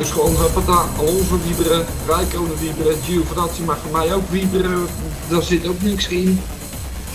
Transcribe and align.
Dus 0.00 0.10
gewoon 0.10 0.34
Pata, 0.54 0.84
Alonso 0.98 1.38
wieberen, 1.46 1.86
Rijkonen 2.06 2.58
wieberen, 2.58 2.96
Giovinazzi 3.04 3.62
mag 3.62 3.78
voor 3.78 3.98
mij 3.98 4.14
ook 4.14 4.30
wieberen. 4.30 4.86
Daar 5.28 5.42
zit 5.42 5.68
ook 5.68 5.82
niks 5.82 6.08
in. 6.08 6.40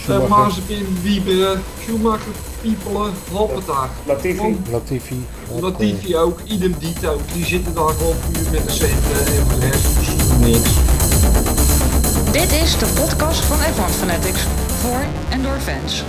Uh, 0.10 0.28
Mazepin 0.28 0.98
wieberen, 1.02 1.64
Schumacher, 1.82 2.32
piepelen, 2.62 3.14
hoppata. 3.32 3.90
Latifi. 4.06 4.58
Latifi. 4.72 5.26
Latifi 5.60 6.18
ook, 6.18 6.40
idem 6.44 6.76
dito. 6.80 7.20
Die 7.34 7.46
zitten 7.46 7.74
daar 7.74 7.94
gewoon 7.94 8.16
puur 8.32 8.52
met 8.52 8.66
de 8.66 8.72
centen 8.72 9.36
en 9.36 9.48
voor 9.48 9.60
de 9.60 9.70
rest 9.70 10.40
niks. 10.40 10.70
Dit 12.32 12.62
is 12.62 12.78
de 12.78 13.02
podcast 13.02 13.40
van 13.40 13.58
F1 13.58 13.94
Fanatics 14.00 14.42
voor 14.82 15.06
en 15.30 15.44
door 15.44 15.60
fans. 15.60 16.04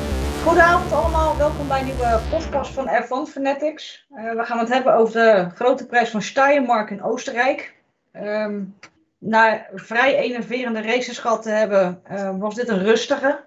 Goedenavond 0.46 0.92
allemaal, 0.92 1.36
welkom 1.36 1.68
bij 1.68 1.78
een 1.78 1.84
nieuwe 1.84 2.20
podcast 2.30 2.72
van 2.72 2.88
F1 2.88 3.30
Fanatics. 3.30 4.06
Uh, 4.10 4.34
we 4.34 4.44
gaan 4.44 4.58
het 4.58 4.68
hebben 4.68 4.94
over 4.94 5.12
de 5.12 5.50
grote 5.54 5.86
prijs 5.86 6.10
van 6.10 6.22
Steiermark 6.22 6.90
in 6.90 7.02
Oostenrijk. 7.02 7.74
Um, 8.12 8.78
na 9.18 9.66
vrij 9.74 10.16
enerverende 10.16 10.82
races 10.82 11.18
gehad 11.18 11.42
te 11.42 11.50
hebben, 11.50 12.02
uh, 12.10 12.38
was 12.38 12.54
dit 12.54 12.68
een 12.68 12.82
rustige. 12.82 13.44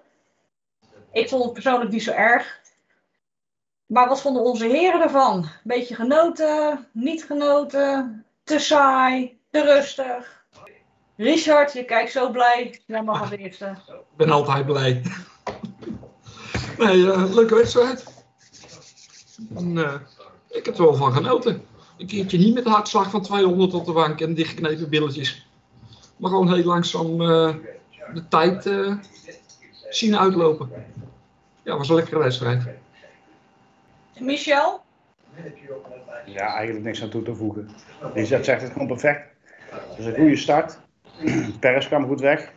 Ik 1.12 1.28
vond 1.28 1.44
het 1.44 1.52
persoonlijk 1.52 1.90
niet 1.90 2.02
zo 2.02 2.12
erg. 2.12 2.60
Maar 3.86 4.08
wat 4.08 4.20
vonden 4.20 4.42
onze 4.42 4.66
heren 4.66 5.02
ervan? 5.02 5.48
Beetje 5.62 5.94
genoten, 5.94 6.86
niet 6.92 7.24
genoten, 7.24 8.24
te 8.44 8.58
saai, 8.58 9.40
te 9.50 9.62
rustig. 9.62 10.44
Richard, 11.16 11.72
je 11.72 11.84
kijkt 11.84 12.12
zo 12.12 12.30
blij. 12.30 12.80
Jij 12.86 13.02
mag 13.02 13.20
als 13.20 13.30
eerste. 13.30 13.66
Ik 13.88 14.16
ben 14.16 14.30
altijd 14.30 14.66
blij. 14.66 15.02
Nee, 16.80 16.96
uh, 16.96 17.34
leuke 17.34 17.54
wedstrijd. 17.54 18.24
En, 19.54 19.76
uh, 19.76 19.94
ik 20.48 20.64
heb 20.64 20.76
er 20.76 20.82
wel 20.82 20.94
van 20.94 21.12
genoten. 21.12 21.62
Een 21.98 22.06
keertje 22.06 22.38
niet 22.38 22.54
met 22.54 22.64
de 22.64 22.70
hartslag 22.70 23.10
van 23.10 23.22
200 23.22 23.74
op 23.74 23.84
de 23.86 23.92
bank 23.92 24.20
en 24.20 24.34
dichtgeknepen 24.34 24.88
billetjes. 24.88 25.46
Maar 26.16 26.30
gewoon 26.30 26.54
heel 26.54 26.64
langzaam 26.64 27.20
uh, 27.20 27.54
de 28.14 28.28
tijd 28.28 28.70
zien 29.88 30.18
uitlopen. 30.18 30.70
Ja, 31.62 31.76
was 31.76 31.88
een 31.88 31.94
lekkere 31.94 32.18
wedstrijd. 32.18 32.62
Michel? 34.18 34.82
Ja, 36.26 36.54
eigenlijk 36.54 36.84
niks 36.84 37.02
aan 37.02 37.08
toe 37.08 37.22
te 37.22 37.34
voegen. 37.34 37.70
Die 38.14 38.26
zegt 38.26 38.46
het 38.46 38.72
gewoon 38.72 38.86
perfect. 38.86 39.26
Het 39.70 39.98
is 39.98 40.06
een 40.06 40.14
goede 40.14 40.36
start. 40.36 40.78
Peres 41.60 41.86
kwam 41.86 42.06
goed 42.06 42.20
weg. 42.20 42.52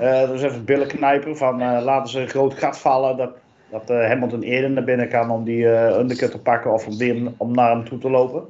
Uh, 0.00 0.28
dus 0.28 0.42
even 0.42 0.64
billen 0.64 0.86
knijpen 0.86 1.36
van 1.36 1.62
uh, 1.62 1.82
laten 1.82 2.10
ze 2.10 2.20
een 2.20 2.28
groot 2.28 2.54
gat 2.54 2.78
vallen 2.78 3.16
dat, 3.16 3.36
dat 3.70 3.90
uh, 3.90 4.06
Hamilton 4.06 4.42
eerder 4.42 4.70
naar 4.70 4.84
binnen 4.84 5.08
kan 5.08 5.30
om 5.30 5.44
die 5.44 5.66
undercut 5.98 6.30
te 6.30 6.40
pakken 6.40 6.72
of 6.72 6.86
om, 6.86 7.34
om 7.36 7.54
naar 7.54 7.70
hem 7.70 7.84
toe 7.84 7.98
te 7.98 8.10
lopen. 8.10 8.44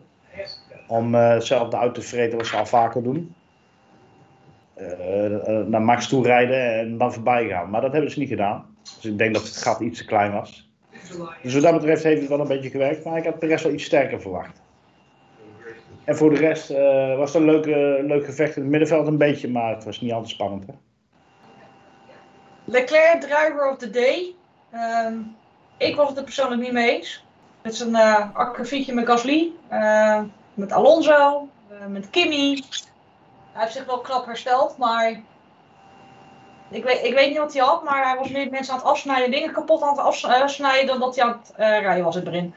Om 0.89 1.15
hetzelfde 1.15 1.77
uit 1.77 1.95
te 1.95 2.03
vreten 2.03 2.39
wat 2.39 2.47
ze 2.47 2.57
al 2.57 2.67
vaker 2.67 3.03
doen. 3.03 3.35
naar 5.67 5.83
Max 5.83 6.09
toe 6.09 6.25
rijden 6.25 6.79
en 6.79 6.99
dan 6.99 7.13
voorbij 7.13 7.49
gaan. 7.49 7.71
Maar 7.71 7.81
dat 7.81 7.93
hebben 7.93 8.11
ze 8.11 8.19
niet 8.19 8.29
gedaan. 8.29 8.77
Dus 8.83 9.05
ik 9.05 9.19
denk 9.19 9.35
dat 9.35 9.43
het 9.43 9.57
gat 9.57 9.81
iets 9.81 9.99
te 9.99 10.05
klein 10.05 10.33
was. 10.33 10.71
Dus 11.43 11.55
wat 11.55 11.63
dat 11.63 11.73
betreft 11.73 12.03
heeft 12.03 12.21
het 12.21 12.29
wel 12.29 12.41
een 12.41 12.49
beetje 12.49 12.71
gewerkt, 12.71 13.05
maar 13.05 13.17
ik 13.17 13.25
had 13.25 13.39
Perez 13.39 13.63
wel 13.63 13.73
iets 13.73 13.85
sterker 13.85 14.21
verwacht. 14.21 14.61
En 16.05 16.17
voor 16.17 16.31
de 16.31 16.37
rest 16.37 16.71
uh, 16.71 17.17
was 17.17 17.33
het 17.33 17.43
een 17.43 17.51
leuk, 17.51 17.67
uh, 17.67 18.07
leuk 18.07 18.25
gevecht 18.25 18.57
in 18.57 18.63
het 18.63 18.71
middenveld 18.71 19.07
een 19.07 19.19
beetje, 19.19 19.49
maar 19.49 19.75
het 19.75 19.85
was 19.85 20.01
niet 20.01 20.13
altijd 20.13 20.31
spannend. 20.31 20.67
Hè? 20.67 20.73
Leclerc, 22.65 23.21
driver 23.21 23.71
of 23.71 23.77
the 23.77 23.91
day. 23.91 24.35
Um, 25.07 25.37
ik 25.77 25.97
was 25.97 26.09
het 26.09 26.17
er 26.19 26.25
persoonlijk 26.25 26.63
niet 26.63 26.73
mee 26.73 26.97
eens. 26.97 27.25
Het 27.63 27.73
is 27.73 27.81
een 27.81 27.95
uh, 27.95 28.27
akkefietje 28.33 28.95
met 28.95 29.07
Gasly, 29.07 29.51
met 30.55 30.73
Alonso, 30.73 31.49
met 31.89 32.11
Kimi. 32.11 32.65
Hij 33.53 33.63
heeft 33.63 33.73
zich 33.73 33.87
wel 33.87 33.99
knap 33.99 34.27
hersteld, 34.27 34.79
maar 34.79 35.21
ik 36.71 36.85
weet, 36.85 37.05
ik 37.05 37.15
weet 37.15 37.29
niet 37.29 37.39
wat 37.39 37.53
hij 37.53 37.63
had, 37.63 37.85
maar 37.85 38.05
hij 38.05 38.17
was 38.17 38.29
meer 38.29 38.51
mensen 38.51 38.73
aan 38.73 38.79
het 38.79 38.89
afsnijden, 38.89 39.31
dingen 39.31 39.53
kapot 39.53 39.83
aan 39.83 39.97
het 39.97 40.27
afsnijden 40.43 40.87
dan 40.87 41.01
dat 41.01 41.17
hij 41.17 41.25
aan 41.25 41.41
het 41.43 41.53
rijden 41.57 42.05
was 42.05 42.17
in 42.17 42.27
het. 42.27 42.53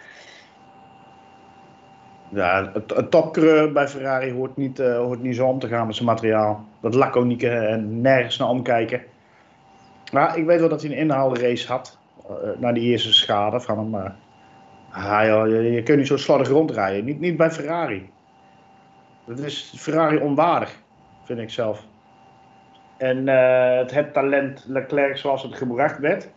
Ja, 2.29 2.72
het, 2.74 2.90
het 2.96 3.74
bij 3.74 3.88
Ferrari 3.88 4.34
hoort 4.34 4.58
niet, 4.58 4.78
hoort 4.78 5.22
niet 5.22 5.35
zo 5.35 5.47
om 5.47 5.59
te 5.59 5.68
gaan 5.68 5.85
met 5.85 5.96
zijn 5.96 6.08
materiaal. 6.08 6.66
Dat 6.79 6.94
laconieke 6.94 7.50
en 7.50 8.02
nergens 8.02 8.38
naar 8.38 8.50
omkijken. 8.50 9.03
Maar 10.12 10.38
ik 10.38 10.46
weet 10.46 10.59
wel 10.59 10.69
dat 10.69 10.81
hij 10.81 10.91
een 10.91 10.97
inhaalrace 10.97 11.68
had. 11.68 11.97
Uh, 12.29 12.35
na 12.57 12.72
die 12.72 12.84
eerste 12.84 13.13
schade 13.13 13.59
van 13.59 13.78
hem. 13.78 13.90
Maar 13.90 14.16
ah, 14.91 15.47
je, 15.47 15.72
je 15.72 15.84
kunt 15.84 15.97
niet 15.97 16.07
zo 16.07 16.17
slordig 16.17 16.50
rondrijden. 16.50 17.06
Niet, 17.06 17.19
niet 17.19 17.38
bij 17.38 17.51
Ferrari. 17.51 18.09
Dat 19.25 19.40
is 19.40 19.73
Ferrari 19.78 20.17
onwaardig, 20.17 20.81
vind 21.23 21.40
ik 21.40 21.50
zelf. 21.50 21.85
En 22.97 23.28
het, 23.28 24.13
talent 24.13 24.66
Leclerc 24.67 25.17
zoals 25.17 25.44
het 25.44 25.56
gebracht 25.56 26.00
werd. 26.00 26.29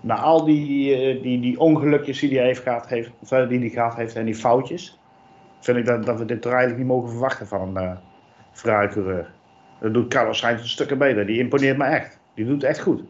Na 0.00 0.16
al 0.16 0.44
die, 0.44 1.20
die, 1.20 1.40
die 1.40 1.60
ongelukjes 1.60 2.20
die 2.20 2.36
hij 2.36 2.46
heeft 2.46 2.62
gehad 2.62 2.88
heeft, 2.88 3.10
of 3.20 3.28
die 3.28 3.58
hij 3.58 3.68
gehad 3.68 3.96
heeft 3.96 4.16
en 4.16 4.24
die 4.24 4.34
foutjes 4.34 4.98
vind 5.64 5.78
ik 5.78 5.86
dat, 5.86 6.06
dat 6.06 6.18
we 6.18 6.24
dit 6.24 6.44
er 6.44 6.50
eigenlijk 6.50 6.78
niet 6.78 6.88
mogen 6.88 7.10
verwachten 7.10 7.46
van 7.46 7.76
een 7.76 7.98
Ferrari-coureur. 8.52 9.30
Dat 9.80 9.94
doet 9.94 10.08
Carlos 10.08 10.38
Sainz 10.38 10.62
een 10.62 10.68
stukje 10.68 10.96
beter. 10.96 11.26
Die 11.26 11.38
imponeert 11.38 11.76
me 11.76 11.84
echt. 11.84 12.20
Die 12.34 12.44
doet 12.44 12.62
het 12.62 12.70
echt 12.70 12.80
goed. 12.80 13.02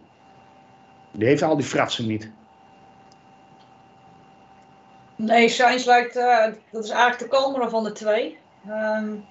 Die 1.17 1.29
heeft 1.29 1.43
al 1.43 1.57
die 1.57 1.67
fratsen 1.67 2.07
niet. 2.07 2.31
Nee, 5.17 5.49
Sainz 5.49 5.85
lijkt, 5.85 6.17
uh, 6.17 6.47
dat 6.71 6.85
is 6.85 6.91
eigenlijk 6.91 7.19
de 7.19 7.37
kalmere 7.37 7.69
van 7.69 7.85
de 7.85 7.93
twee. 7.93 8.39
Um, 8.69 9.25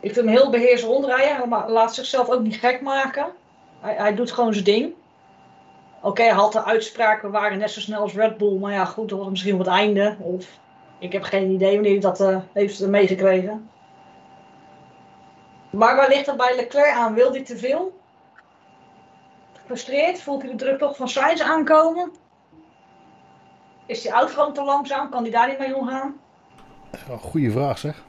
ik 0.00 0.12
vind 0.12 0.26
hem 0.26 0.36
heel 0.36 0.50
beheerst 0.50 0.84
rondrijden. 0.84 1.52
Hij 1.52 1.68
laat 1.68 1.94
zichzelf 1.94 2.28
ook 2.28 2.42
niet 2.42 2.56
gek 2.56 2.80
maken. 2.80 3.26
Hij, 3.80 3.94
hij 3.94 4.14
doet 4.14 4.32
gewoon 4.32 4.52
zijn 4.52 4.64
ding. 4.64 4.92
Oké, 6.02 6.22
hij 6.22 6.32
had 6.32 6.52
de 6.52 6.64
uitspraken 6.64 7.30
waren 7.30 7.58
net 7.58 7.70
zo 7.70 7.80
snel 7.80 8.00
als 8.00 8.14
Red 8.14 8.36
Bull. 8.36 8.58
Maar 8.58 8.72
ja, 8.72 8.84
goed, 8.84 9.08
dat 9.08 9.18
was 9.18 9.28
misschien 9.28 9.58
het 9.58 9.66
einde. 9.66 10.16
Of 10.20 10.46
ik 10.98 11.12
heb 11.12 11.22
geen 11.22 11.50
idee 11.50 11.74
wanneer 11.74 11.90
hij 11.90 12.00
dat 12.00 12.20
uh, 12.20 12.38
heeft 12.52 12.86
meegekregen. 12.86 13.70
Maar 15.70 15.96
waar 15.96 16.08
ligt 16.08 16.26
dat 16.26 16.36
bij 16.36 16.56
Leclerc 16.56 16.94
aan? 16.94 17.14
Wil 17.14 17.30
hij 17.30 17.44
te 17.44 17.56
veel? 17.56 18.02
Gefrustreerd? 19.64 20.22
Voelt 20.22 20.42
hij 20.42 20.50
de 20.50 20.56
druk 20.56 20.78
toch 20.78 20.96
van 20.96 21.08
Sainz 21.08 21.40
aankomen? 21.40 22.12
Is 23.86 24.02
die 24.02 24.10
auto 24.10 24.32
gewoon 24.32 24.52
te 24.52 24.64
langzaam? 24.64 25.10
Kan 25.10 25.22
hij 25.22 25.30
daar 25.30 25.48
niet 25.48 25.58
mee 25.58 25.76
omgaan? 25.76 26.14
Goeie 27.20 27.50
vraag 27.50 27.78
zeg. 27.78 28.04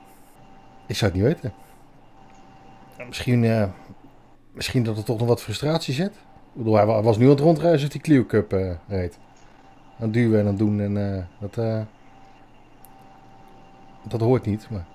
Ik 0.87 0.95
zou 0.95 1.11
het 1.11 1.21
niet 1.21 1.33
weten. 1.33 1.53
Misschien, 3.07 3.43
uh, 3.43 3.65
misschien 4.51 4.83
dat 4.83 4.97
er 4.97 5.03
toch 5.03 5.19
nog 5.19 5.27
wat 5.27 5.41
frustratie 5.41 5.93
zit. 5.93 6.13
Ik 6.13 6.61
bedoel, 6.61 6.75
hij 6.75 6.85
was 6.85 7.17
nu 7.17 7.23
aan 7.23 7.29
het 7.29 7.39
rondreizen 7.39 7.89
die 7.89 8.01
Clio 8.01 8.25
Cup 8.25 8.53
uh, 8.53 8.71
reed. 8.87 9.19
Aan 9.99 10.11
duwen 10.11 10.39
en 10.39 10.45
het 10.45 10.57
doen. 10.57 10.79
En 10.79 10.95
uh, 10.95 11.23
dat, 11.39 11.85
dat 14.03 14.21
hoort 14.21 14.45
niet. 14.45 14.69
Maar 14.69 14.85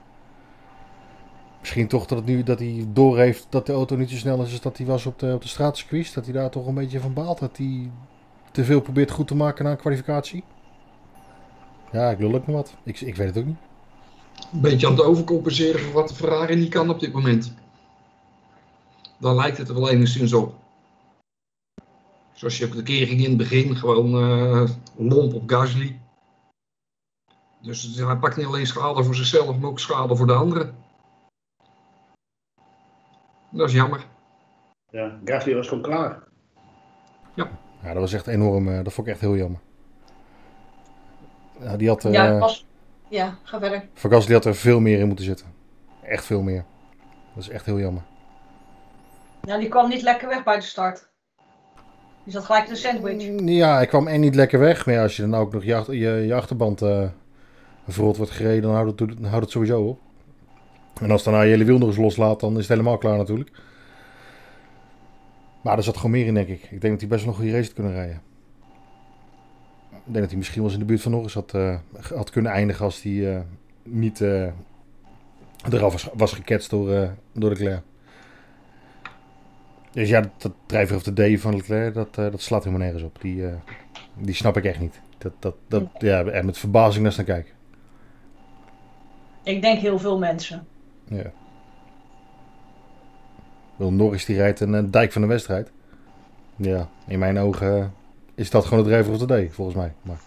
misschien 1.61 1.89
toch 1.89 2.07
dat, 2.07 2.25
nu, 2.25 2.43
dat 2.43 2.59
hij 2.59 2.87
doorheeft 2.93 3.47
dat 3.49 3.67
de 3.67 3.73
auto 3.73 3.97
niet 3.97 4.11
zo 4.11 4.17
snel 4.17 4.43
is 4.43 4.51
als 4.51 4.61
dat 4.61 4.77
hij 4.77 4.87
was 4.87 5.07
op 5.07 5.19
de, 5.19 5.33
op 5.35 5.43
de 5.43 5.49
straatcircuit. 5.49 6.15
Dat 6.15 6.25
hij 6.25 6.35
daar 6.35 6.51
toch 6.51 6.67
een 6.67 6.75
beetje 6.75 7.01
van 7.01 7.13
baalt. 7.13 7.39
Dat 7.39 7.57
hij 7.57 7.91
te 8.51 8.65
veel 8.65 8.81
probeert 8.81 9.11
goed 9.11 9.27
te 9.27 9.35
maken 9.35 9.65
na 9.65 9.71
een 9.71 9.77
kwalificatie. 9.77 10.45
Ja, 11.93 12.11
ik 12.11 12.19
lul 12.19 12.35
ook 12.35 12.47
nog 12.47 12.57
wat. 12.57 12.75
Ik, 12.83 13.01
ik 13.01 13.17
weet 13.17 13.27
het 13.27 13.39
ook 13.39 13.47
niet. 13.47 13.59
Een 14.53 14.61
beetje 14.61 14.87
aan 14.87 14.93
het 14.93 15.03
overcompenseren 15.03 15.81
voor 15.81 15.93
wat 15.93 16.09
de 16.09 16.15
Ferrari 16.15 16.55
niet 16.55 16.69
kan 16.71 16.91
op 16.91 17.01
dit 17.01 17.13
moment. 17.13 17.55
Dan 19.19 19.35
lijkt 19.35 19.59
het 19.59 19.69
er 19.69 19.75
wel 19.75 19.91
enigszins 19.91 20.33
op. 20.33 20.55
Zoals 22.33 22.59
je 22.59 22.67
ook 22.67 22.75
de 22.75 22.83
kering 22.83 23.21
in 23.21 23.29
het 23.29 23.37
begin 23.37 23.77
gewoon 23.77 24.15
uh, 24.15 24.69
lomp 24.97 25.35
op 25.35 25.51
Gasly. 25.51 26.01
Dus 27.63 27.97
hij 27.97 28.17
pakt 28.17 28.37
niet 28.37 28.47
alleen 28.47 28.67
schade 28.67 29.05
voor 29.05 29.15
zichzelf, 29.15 29.59
maar 29.59 29.71
ook 29.71 29.79
schade 29.79 30.17
voor 30.17 30.27
de 30.27 30.33
anderen. 30.33 30.75
Dat 33.51 33.69
is 33.69 33.75
jammer. 33.75 34.07
Ja, 34.91 35.19
Gasly 35.25 35.55
was 35.55 35.69
gewoon 35.69 35.83
klaar. 35.83 36.23
Ja. 37.35 37.51
Ja, 37.83 37.93
dat 37.93 38.03
was 38.03 38.13
echt 38.13 38.27
enorm. 38.27 38.69
Uh, 38.69 38.85
dat 38.85 38.93
vond 38.93 39.07
ik 39.07 39.13
echt 39.13 39.23
heel 39.23 39.37
jammer. 39.37 39.61
Ja, 41.61 41.77
die 41.77 41.89
had, 41.89 42.05
uh, 42.05 42.13
ja, 42.13 42.39
was... 42.39 42.67
ja, 43.09 43.39
ga 43.43 43.59
verder. 43.59 43.89
Van 43.95 44.11
Gasly 44.11 44.35
had 44.35 44.45
er 44.45 44.55
veel 44.55 44.81
meer 44.81 44.99
in 44.99 45.07
moeten 45.07 45.25
zitten. 45.25 45.47
Echt 46.03 46.25
veel 46.25 46.43
meer. 46.43 46.65
Dat 47.35 47.43
is 47.43 47.49
echt 47.49 47.67
heel 47.67 47.79
jammer. 47.79 48.03
Ja, 49.43 49.59
die 49.59 49.69
kwam 49.69 49.89
niet 49.89 50.03
lekker 50.03 50.29
weg 50.29 50.45
bij 50.45 50.57
de 50.57 50.63
start. 50.63 51.09
Die 52.25 52.33
zat 52.33 52.45
gelijk 52.45 52.67
in 52.67 52.73
de 52.73 52.79
sandwich. 52.79 53.41
Ja, 53.45 53.75
hij 53.75 53.87
kwam 53.87 54.07
en 54.09 54.21
niet 54.21 54.35
lekker 54.35 54.59
weg. 54.59 54.87
Maar 54.87 54.95
ja, 54.95 55.03
als 55.03 55.17
je 55.17 55.23
dan 55.23 55.35
ook 55.35 55.53
nog 55.53 55.65
je, 55.65 55.85
je, 55.99 56.11
je 56.11 56.35
achterband 56.35 56.83
uh, 56.83 57.09
verrot 57.89 58.17
wordt 58.17 58.33
gereden, 58.33 58.63
dan 58.63 58.75
houdt 58.75 59.01
het, 59.01 59.19
houdt 59.21 59.45
het 59.45 59.51
sowieso 59.51 59.83
op. 59.83 60.01
En 61.01 61.11
als 61.11 61.23
daarna 61.23 61.43
je 61.43 61.51
hele 61.51 61.65
wiel 61.65 61.79
nog 61.79 61.89
eens 61.89 61.97
loslaat, 61.97 62.41
dan 62.41 62.53
is 62.53 62.59
het 62.59 62.69
helemaal 62.69 62.99
klaar 62.99 63.17
natuurlijk. 63.17 63.51
Maar 65.61 65.77
er 65.77 65.83
zat 65.83 65.97
gewoon 65.97 66.11
meer 66.11 66.27
in, 66.27 66.35
denk 66.35 66.49
ik. 66.49 66.63
Ik 66.63 66.81
denk 66.81 66.83
dat 66.83 67.01
hij 67.01 67.09
best 67.09 67.25
wel 67.25 67.33
nog 67.33 67.35
een 67.35 67.35
goede 67.35 67.51
race 67.51 67.67
had 67.67 67.75
kunnen 67.75 67.93
rijden. 67.93 68.23
Ik 69.91 70.17
denk 70.17 70.19
dat 70.19 70.29
hij 70.29 70.37
misschien 70.37 70.61
wel 70.61 70.71
eens 70.71 70.75
in 70.75 70.87
de 70.87 70.89
buurt 70.89 71.03
van 71.03 71.13
nog 71.13 71.23
eens 71.23 71.35
had, 71.35 71.55
uh, 71.55 71.77
had 72.15 72.31
kunnen 72.31 72.53
eindigen 72.53 72.85
als 72.85 73.03
hij 73.03 73.13
uh, 73.13 73.39
niet 73.83 74.21
uh, 74.21 74.47
eraf 75.71 75.93
was, 75.93 76.09
was 76.15 76.33
geketst 76.33 76.71
door, 76.71 76.91
uh, 76.91 77.09
door 77.33 77.51
Leclerc. 77.51 77.83
Dus 79.93 80.09
ja, 80.09 80.21
dat, 80.21 80.31
dat 80.39 80.53
drijver 80.67 80.97
of 80.97 81.03
de 81.03 81.37
D 81.37 81.41
van 81.41 81.57
Leclerc, 81.57 81.95
dat, 81.95 82.15
dat 82.15 82.41
slaat 82.41 82.65
helemaal 82.65 82.85
nergens 82.85 83.05
op. 83.05 83.21
Die, 83.21 83.45
die 84.19 84.35
snap 84.35 84.57
ik 84.57 84.65
echt 84.65 84.81
niet. 84.81 85.01
Dat, 85.19 85.33
dat, 85.39 85.55
dat, 85.69 85.83
ja, 85.99 86.25
en 86.25 86.47
met 86.47 86.59
verbazing 86.59 87.03
naar 87.03 87.13
staan 87.13 87.25
kijken. 87.25 87.53
Ik 89.43 89.63
denk 89.63 89.81
heel 89.81 89.99
veel 89.99 90.19
mensen. 90.19 90.67
Ja. 91.11 91.31
Wil 93.77 93.93
Norris 93.93 94.25
die 94.25 94.37
rijdt 94.37 94.61
een, 94.61 94.73
een 94.73 94.91
dijk 94.91 95.13
van 95.13 95.23
de 95.23 95.29
wedstrijd. 95.29 95.71
Ja, 96.57 96.89
in 97.07 97.19
mijn 97.19 97.39
ogen 97.39 97.95
is 98.35 98.51
dat 98.51 98.65
gewoon 98.65 98.79
het 98.79 98.89
drijver 98.89 99.13
of 99.13 99.19
de 99.19 99.47
D, 99.47 99.55
volgens 99.55 99.77
mij. 99.77 99.93
Maar... 100.03 100.19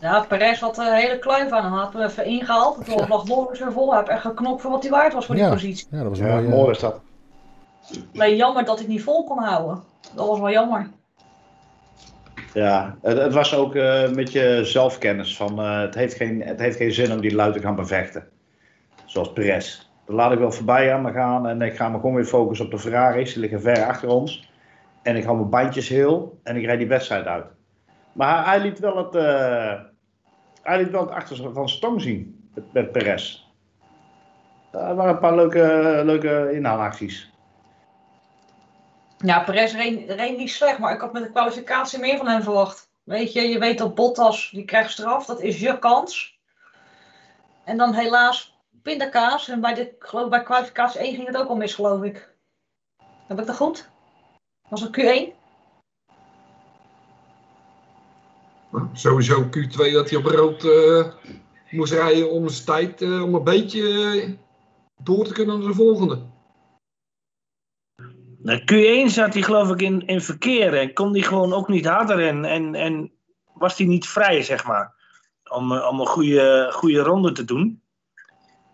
Ja, 0.00 0.20
Perez 0.28 0.60
had 0.60 0.78
een 0.78 0.94
hele 0.94 1.18
kluif 1.18 1.50
aan 1.50 1.64
hem. 1.64 1.72
Had 1.72 1.92
hem 1.92 2.02
even 2.02 2.24
ingehaald. 2.24 2.84
Toen 2.84 2.98
ja. 2.98 3.08
lag 3.08 3.24
Norris 3.24 3.60
er 3.60 3.72
vol. 3.72 3.88
Hij 3.88 3.98
heeft 3.98 4.10
echt 4.10 4.20
geknopt 4.20 4.62
voor 4.62 4.70
wat 4.70 4.82
hij 4.82 4.90
waard 4.90 5.12
was 5.12 5.26
voor 5.26 5.34
die 5.34 5.44
ja. 5.44 5.50
positie. 5.50 5.86
Ja, 5.90 5.98
dat 5.98 6.08
was 6.08 6.18
Ja, 6.18 6.34
mooi. 6.34 6.48
mooi 6.48 6.70
is 6.70 6.78
dat. 6.78 7.00
Alleen 8.14 8.36
jammer 8.36 8.64
dat 8.64 8.80
ik 8.80 8.88
niet 8.88 9.02
vol 9.02 9.24
kon 9.24 9.42
houden. 9.42 9.82
Dat 10.14 10.26
was 10.26 10.38
wel 10.38 10.50
jammer. 10.50 10.90
Ja, 12.52 12.96
het, 13.02 13.18
het 13.18 13.32
was 13.32 13.54
ook 13.54 13.74
eh, 13.74 14.10
met 14.10 14.32
je 14.32 14.60
zelfkennis 14.64 15.36
van 15.36 15.60
eh, 15.60 15.80
het, 15.80 15.94
heeft 15.94 16.14
geen, 16.14 16.42
het 16.42 16.60
heeft 16.60 16.76
geen 16.76 16.92
zin 16.92 17.12
om 17.12 17.20
die 17.20 17.34
lui 17.34 17.52
te 17.52 17.60
gaan 17.60 17.76
bevechten. 17.76 18.28
Zoals 19.16 19.32
Perez. 19.32 19.88
Dat 20.06 20.16
laat 20.16 20.32
ik 20.32 20.38
wel 20.38 20.52
voorbij 20.52 20.94
aan 20.94 21.02
me 21.02 21.12
gaan 21.12 21.46
en 21.46 21.62
ik 21.62 21.76
ga 21.76 21.88
me 21.88 21.96
gewoon 21.96 22.14
weer 22.14 22.24
focussen 22.24 22.66
op 22.66 22.70
de 22.70 22.78
Ferraris. 22.78 23.32
Die 23.32 23.40
liggen 23.40 23.60
ver 23.60 23.84
achter 23.84 24.08
ons. 24.08 24.50
En 25.02 25.16
ik 25.16 25.24
hou 25.24 25.36
mijn 25.36 25.50
bandjes 25.50 25.88
heel 25.88 26.40
en 26.42 26.56
ik 26.56 26.64
rijd 26.64 26.78
die 26.78 26.88
wedstrijd 26.88 27.26
uit. 27.26 27.46
Maar 28.12 28.46
hij, 28.46 28.60
liet 28.60 28.78
wel 28.78 28.96
het, 28.96 29.14
eh, 29.14 29.80
hij 30.62 30.78
liet 30.78 30.90
wel 30.90 31.00
het 31.00 31.10
achter 31.10 31.52
van 31.52 31.68
zijn 31.68 31.80
tong 31.80 32.00
zien 32.00 32.50
met, 32.72 32.92
Perez. 32.92 33.44
Er 34.72 34.94
waren 34.94 35.14
een 35.14 35.18
paar 35.18 35.34
leuke, 35.34 36.02
leuke 36.04 36.50
inhaalacties. 36.52 37.32
Ja, 39.18 39.40
Perez 39.40 39.74
reed, 39.74 40.10
reed 40.10 40.36
niet 40.36 40.50
slecht, 40.50 40.78
maar 40.78 40.94
ik 40.94 41.00
had 41.00 41.12
met 41.12 41.22
de 41.22 41.30
kwalificatie 41.30 41.98
meer 41.98 42.16
van 42.16 42.28
hem 42.28 42.42
verwacht. 42.42 42.90
Weet 43.04 43.32
je, 43.32 43.40
je 43.40 43.58
weet 43.58 43.78
dat 43.78 43.94
Bottas, 43.94 44.50
die 44.50 44.64
krijgt 44.64 44.90
straf, 44.90 45.26
dat 45.26 45.40
is 45.40 45.60
je 45.60 45.78
kans. 45.78 46.38
En 47.64 47.76
dan 47.76 47.94
helaas 47.94 48.55
pindakaas. 48.86 49.48
En 49.48 49.60
bij, 49.60 49.74
de, 49.74 49.94
geloof 49.98 50.24
ik, 50.24 50.30
bij 50.30 50.42
kwalificatie 50.42 51.00
1 51.00 51.14
ging 51.14 51.26
het 51.26 51.36
ook 51.36 51.48
al 51.48 51.56
mis, 51.56 51.74
geloof 51.74 52.02
ik. 52.02 52.34
Heb 53.26 53.40
ik 53.40 53.46
dat 53.46 53.56
goed? 53.56 53.90
Was 54.68 54.80
het 54.80 54.96
Q1? 54.96 55.34
Nou, 58.70 58.88
sowieso 58.92 59.44
Q2 59.44 59.92
dat 59.92 60.10
hij 60.10 60.18
op 60.18 60.24
rood 60.24 60.64
eh, 60.64 61.12
moest 61.70 61.92
rijden 61.92 62.30
om 62.30 62.48
zijn 62.48 62.64
tijd, 62.64 63.02
eh, 63.02 63.22
om 63.22 63.34
een 63.34 63.44
beetje 63.44 63.82
eh, 63.82 64.30
door 65.02 65.24
te 65.24 65.32
kunnen 65.32 65.58
naar 65.58 65.68
de 65.68 65.74
volgende. 65.74 66.22
Nou, 68.38 68.60
Q1 68.60 69.10
zat 69.10 69.32
hij 69.32 69.42
geloof 69.42 69.70
ik 69.70 69.80
in, 69.80 70.06
in 70.06 70.20
verkeer 70.20 70.74
en 70.74 70.92
kon 70.92 71.12
hij 71.12 71.22
gewoon 71.22 71.52
ook 71.52 71.68
niet 71.68 71.86
harder 71.86 72.26
en, 72.26 72.44
en, 72.44 72.74
en 72.74 73.12
was 73.54 73.76
hij 73.78 73.86
niet 73.86 74.08
vrij, 74.08 74.42
zeg 74.42 74.66
maar. 74.66 74.94
Om, 75.50 75.72
om 75.72 76.00
een 76.00 76.06
goede, 76.06 76.68
goede 76.72 77.00
ronde 77.00 77.32
te 77.32 77.44
doen. 77.44 77.80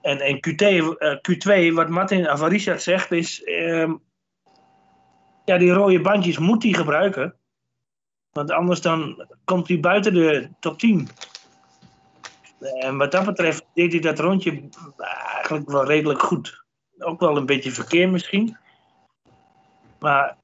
En, 0.03 0.21
en 0.21 0.37
Q2, 0.37 0.97
eh, 0.99 1.17
Q2, 1.17 1.75
wat 1.75 1.89
Martin 1.89 2.29
Avarishat 2.29 2.83
zegt, 2.83 3.11
is... 3.11 3.43
ehm, 3.43 3.95
ja, 5.45 5.59
die 5.59 5.73
rode 5.73 6.01
bandjes 6.01 6.39
moet 6.39 6.63
hij 6.63 6.73
gebruiken. 6.73 7.35
Want 8.33 8.51
anders 8.51 8.81
dan 8.81 9.27
komt 9.45 9.69
hij 9.69 9.81
buiten 9.81 10.15
de 10.15 10.49
top 10.61 10.79
10. 10.79 11.09
En 12.81 12.97
wat 12.97 13.13
dat 13.13 13.25
betreft 13.25 13.65
deed 13.75 13.93
hij 13.93 14.01
dat 14.01 14.19
rondje 14.19 14.63
eigenlijk 15.35 15.71
wel 15.71 15.85
redelijk 15.85 16.23
goed. 16.23 16.65
Ook 16.99 17.21
wel 17.21 17.37
een 17.37 17.47
beetje 17.47 17.71
verkeer 17.71 18.11
misschien. 18.11 18.57
Maar 19.99 20.37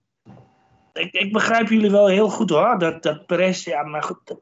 ik, 0.92 1.12
ik 1.12 1.32
begrijp 1.32 1.68
jullie 1.68 1.90
wel 1.90 2.06
heel 2.06 2.28
goed 2.28 2.50
hoor. 2.50 2.78
Dat, 2.78 3.02
dat 3.02 3.26
Perez, 3.26 3.64
ja, 3.64 3.82
maar 3.82 4.02
goed. 4.02 4.36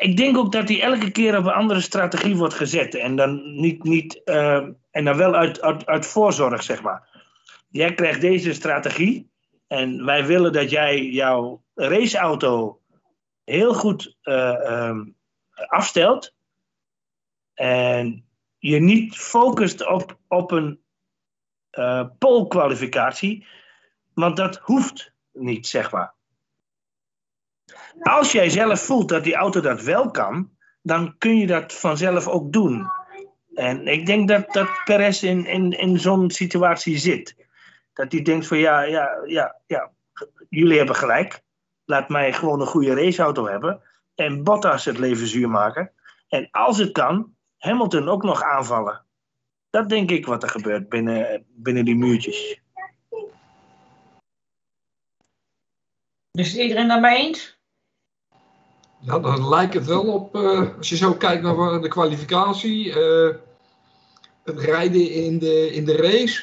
Ik 0.00 0.16
denk 0.16 0.36
ook 0.36 0.52
dat 0.52 0.68
hij 0.68 0.82
elke 0.82 1.10
keer 1.10 1.38
op 1.38 1.44
een 1.44 1.52
andere 1.52 1.80
strategie 1.80 2.36
wordt 2.36 2.54
gezet. 2.54 2.94
En 2.94 3.16
dan, 3.16 3.60
niet, 3.60 3.82
niet, 3.82 4.22
eh, 4.22 4.66
en 4.90 5.04
dan 5.04 5.16
wel 5.16 5.34
uit, 5.34 5.86
uit, 5.86 6.06
voorzorg, 6.06 6.62
zeg 6.62 6.82
maar. 6.82 7.08
Jij 7.68 7.94
krijgt 7.94 8.20
deze 8.20 8.52
strategie. 8.52 9.30
En 9.66 10.04
wij 10.04 10.26
willen 10.26 10.52
dat 10.52 10.70
jij 10.70 11.04
jouw 11.04 11.62
raceauto 11.74 12.80
heel 13.44 13.74
goed 13.74 14.16
eh, 14.22 14.66
ehm, 14.66 15.04
afstelt. 15.66 16.34
En 17.54 18.24
je 18.58 18.80
niet 18.80 19.16
focust 19.16 19.86
op, 19.86 20.18
op 20.28 20.50
een 20.50 20.80
uh, 21.72 22.06
polkwalificatie. 22.18 23.46
Want 24.14 24.36
dat 24.36 24.56
hoeft 24.56 25.12
niet, 25.32 25.66
zeg 25.66 25.90
maar. 25.90 26.14
Als 28.02 28.32
jij 28.32 28.48
zelf 28.50 28.80
voelt 28.80 29.08
dat 29.08 29.24
die 29.24 29.34
auto 29.34 29.60
dat 29.60 29.82
wel 29.82 30.10
kan, 30.10 30.50
dan 30.82 31.14
kun 31.18 31.36
je 31.36 31.46
dat 31.46 31.72
vanzelf 31.72 32.28
ook 32.28 32.52
doen. 32.52 32.90
En 33.54 33.86
ik 33.86 34.06
denk 34.06 34.28
dat, 34.28 34.52
dat 34.52 34.68
Perez 34.84 35.22
in, 35.22 35.46
in, 35.46 35.70
in 35.70 35.98
zo'n 35.98 36.30
situatie 36.30 36.98
zit. 36.98 37.36
Dat 37.92 38.12
hij 38.12 38.22
denkt 38.22 38.46
van 38.46 38.58
ja, 38.58 38.82
ja, 38.82 39.20
ja, 39.26 39.56
ja, 39.66 39.90
jullie 40.48 40.76
hebben 40.76 40.96
gelijk. 40.96 41.42
Laat 41.84 42.08
mij 42.08 42.32
gewoon 42.32 42.60
een 42.60 42.66
goede 42.66 42.94
raceauto 42.94 43.46
hebben. 43.46 43.82
En 44.14 44.44
Bottas 44.44 44.84
het 44.84 44.98
leven 44.98 45.26
zuur 45.26 45.48
maken. 45.48 45.92
En 46.28 46.48
als 46.50 46.78
het 46.78 46.92
kan, 46.92 47.34
Hamilton 47.58 48.08
ook 48.08 48.22
nog 48.22 48.42
aanvallen. 48.42 49.04
Dat 49.70 49.88
denk 49.88 50.10
ik 50.10 50.26
wat 50.26 50.42
er 50.42 50.48
gebeurt 50.48 50.88
binnen, 50.88 51.44
binnen 51.48 51.84
die 51.84 51.96
muurtjes. 51.96 52.60
Dus 56.30 56.56
iedereen 56.56 56.88
daarmee 56.88 57.16
eens? 57.16 57.59
Ja, 59.00 59.18
dan 59.18 59.48
lijkt 59.48 59.74
het 59.74 59.86
wel 59.86 60.02
op, 60.02 60.34
eh, 60.34 60.76
als 60.76 60.88
je 60.88 60.96
zo 60.96 61.12
kijkt 61.12 61.42
naar 61.42 61.80
de 61.80 61.88
kwalificatie, 61.88 62.92
eh, 62.92 63.34
het 64.44 64.60
rijden 64.60 65.10
in 65.10 65.38
de, 65.38 65.72
in 65.72 65.84
de 65.84 65.96
race. 65.96 66.42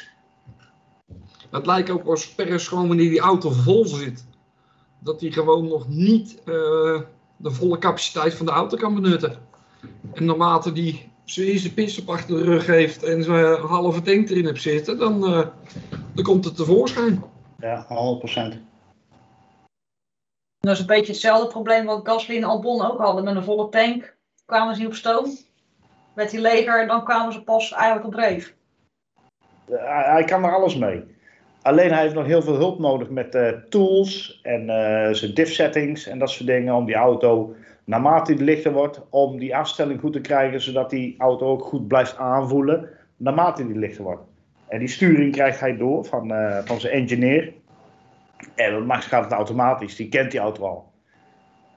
Het 1.49 1.65
lijkt 1.65 1.89
ook 1.89 2.05
als 2.05 2.33
Perez 2.33 2.67
gewoon 2.67 2.87
wanneer 2.87 3.09
die 3.09 3.19
auto 3.19 3.49
vol 3.49 3.85
zit, 3.85 4.25
dat 4.99 5.21
hij 5.21 5.31
gewoon 5.31 5.67
nog 5.67 5.87
niet 5.87 6.39
eh, 6.39 7.01
de 7.37 7.51
volle 7.51 7.77
capaciteit 7.77 8.33
van 8.33 8.45
de 8.45 8.51
auto 8.51 8.77
kan 8.77 8.95
benutten. 8.95 9.37
En 10.13 10.25
naarmate 10.25 10.71
die 10.71 11.11
zijn 11.23 11.47
eerste 11.47 11.73
pitstop 11.73 12.09
achter 12.09 12.35
de 12.37 12.43
rug 12.43 12.65
heeft 12.65 13.03
en 13.03 13.23
zijn 13.23 13.59
halve 13.59 14.01
tank 14.01 14.29
erin 14.29 14.45
hebt 14.45 14.61
zitten, 14.61 14.97
dan, 14.97 15.19
dan 16.13 16.23
komt 16.23 16.45
het 16.45 16.55
tevoorschijn. 16.55 17.23
Ja, 17.59 17.85
100%. 18.53 18.67
Dat 20.67 20.75
is 20.75 20.81
een 20.81 20.87
beetje 20.87 21.11
hetzelfde 21.11 21.47
probleem 21.47 21.85
wat 21.85 22.07
Gasly 22.07 22.37
en 22.37 22.43
Albon 22.43 22.85
ook 22.85 22.99
hadden. 22.99 23.23
Met 23.23 23.35
een 23.35 23.43
volle 23.43 23.69
tank 23.69 24.15
kwamen 24.45 24.75
ze 24.75 24.79
niet 24.79 24.89
op 24.89 24.95
stoom. 24.95 25.25
Werd 26.13 26.31
hij 26.31 26.41
leger 26.41 26.81
en 26.81 26.87
dan 26.87 27.03
kwamen 27.03 27.33
ze 27.33 27.43
pas 27.43 27.71
eigenlijk 27.71 28.05
op 28.05 28.13
dreef. 28.13 28.55
Hij, 29.71 30.23
kan 30.23 30.43
er 30.43 30.55
alles 30.55 30.77
mee. 30.77 31.03
Alleen 31.61 31.91
hij 31.91 32.01
heeft 32.01 32.13
nog 32.13 32.25
heel 32.25 32.41
veel 32.41 32.55
hulp 32.55 32.79
nodig 32.79 33.09
met 33.09 33.35
eh, 33.35 33.47
tools 33.69 34.39
en 34.43 34.69
eh, 34.69 35.13
zijn 35.13 35.33
diff 35.33 35.51
settings 35.51 36.07
en 36.07 36.19
dat 36.19 36.29
soort 36.29 36.47
dingen 36.47 36.75
om 36.75 36.85
die 36.85 36.95
auto, 36.95 37.55
naarmate 37.83 38.35
die 38.35 38.43
lichter 38.43 38.71
wordt, 38.71 39.01
om 39.09 39.39
die 39.39 39.55
afstelling 39.55 39.99
goed 39.99 40.13
te 40.13 40.21
krijgen, 40.21 40.61
zodat 40.61 40.89
die 40.89 41.15
auto 41.17 41.47
ook 41.47 41.63
goed 41.63 41.87
blijft 41.87 42.17
aanvoelen, 42.17 42.89
naarmate 43.17 43.67
die 43.67 43.77
lichter 43.77 44.03
wordt. 44.03 44.23
En 44.67 44.79
die 44.79 44.87
sturing 44.87 45.31
krijgt 45.31 45.59
hij 45.59 45.77
door 45.77 46.05
van, 46.05 46.31
eh, 46.31 46.57
van 46.65 46.79
zijn 46.79 46.93
engineer. 46.93 47.53
En 48.55 48.73
met 48.73 48.85
Max 48.85 49.05
gaat 49.05 49.23
het 49.23 49.33
automatisch, 49.33 49.95
die 49.95 50.09
kent 50.09 50.31
die 50.31 50.39
auto 50.39 50.65
al. 50.65 50.93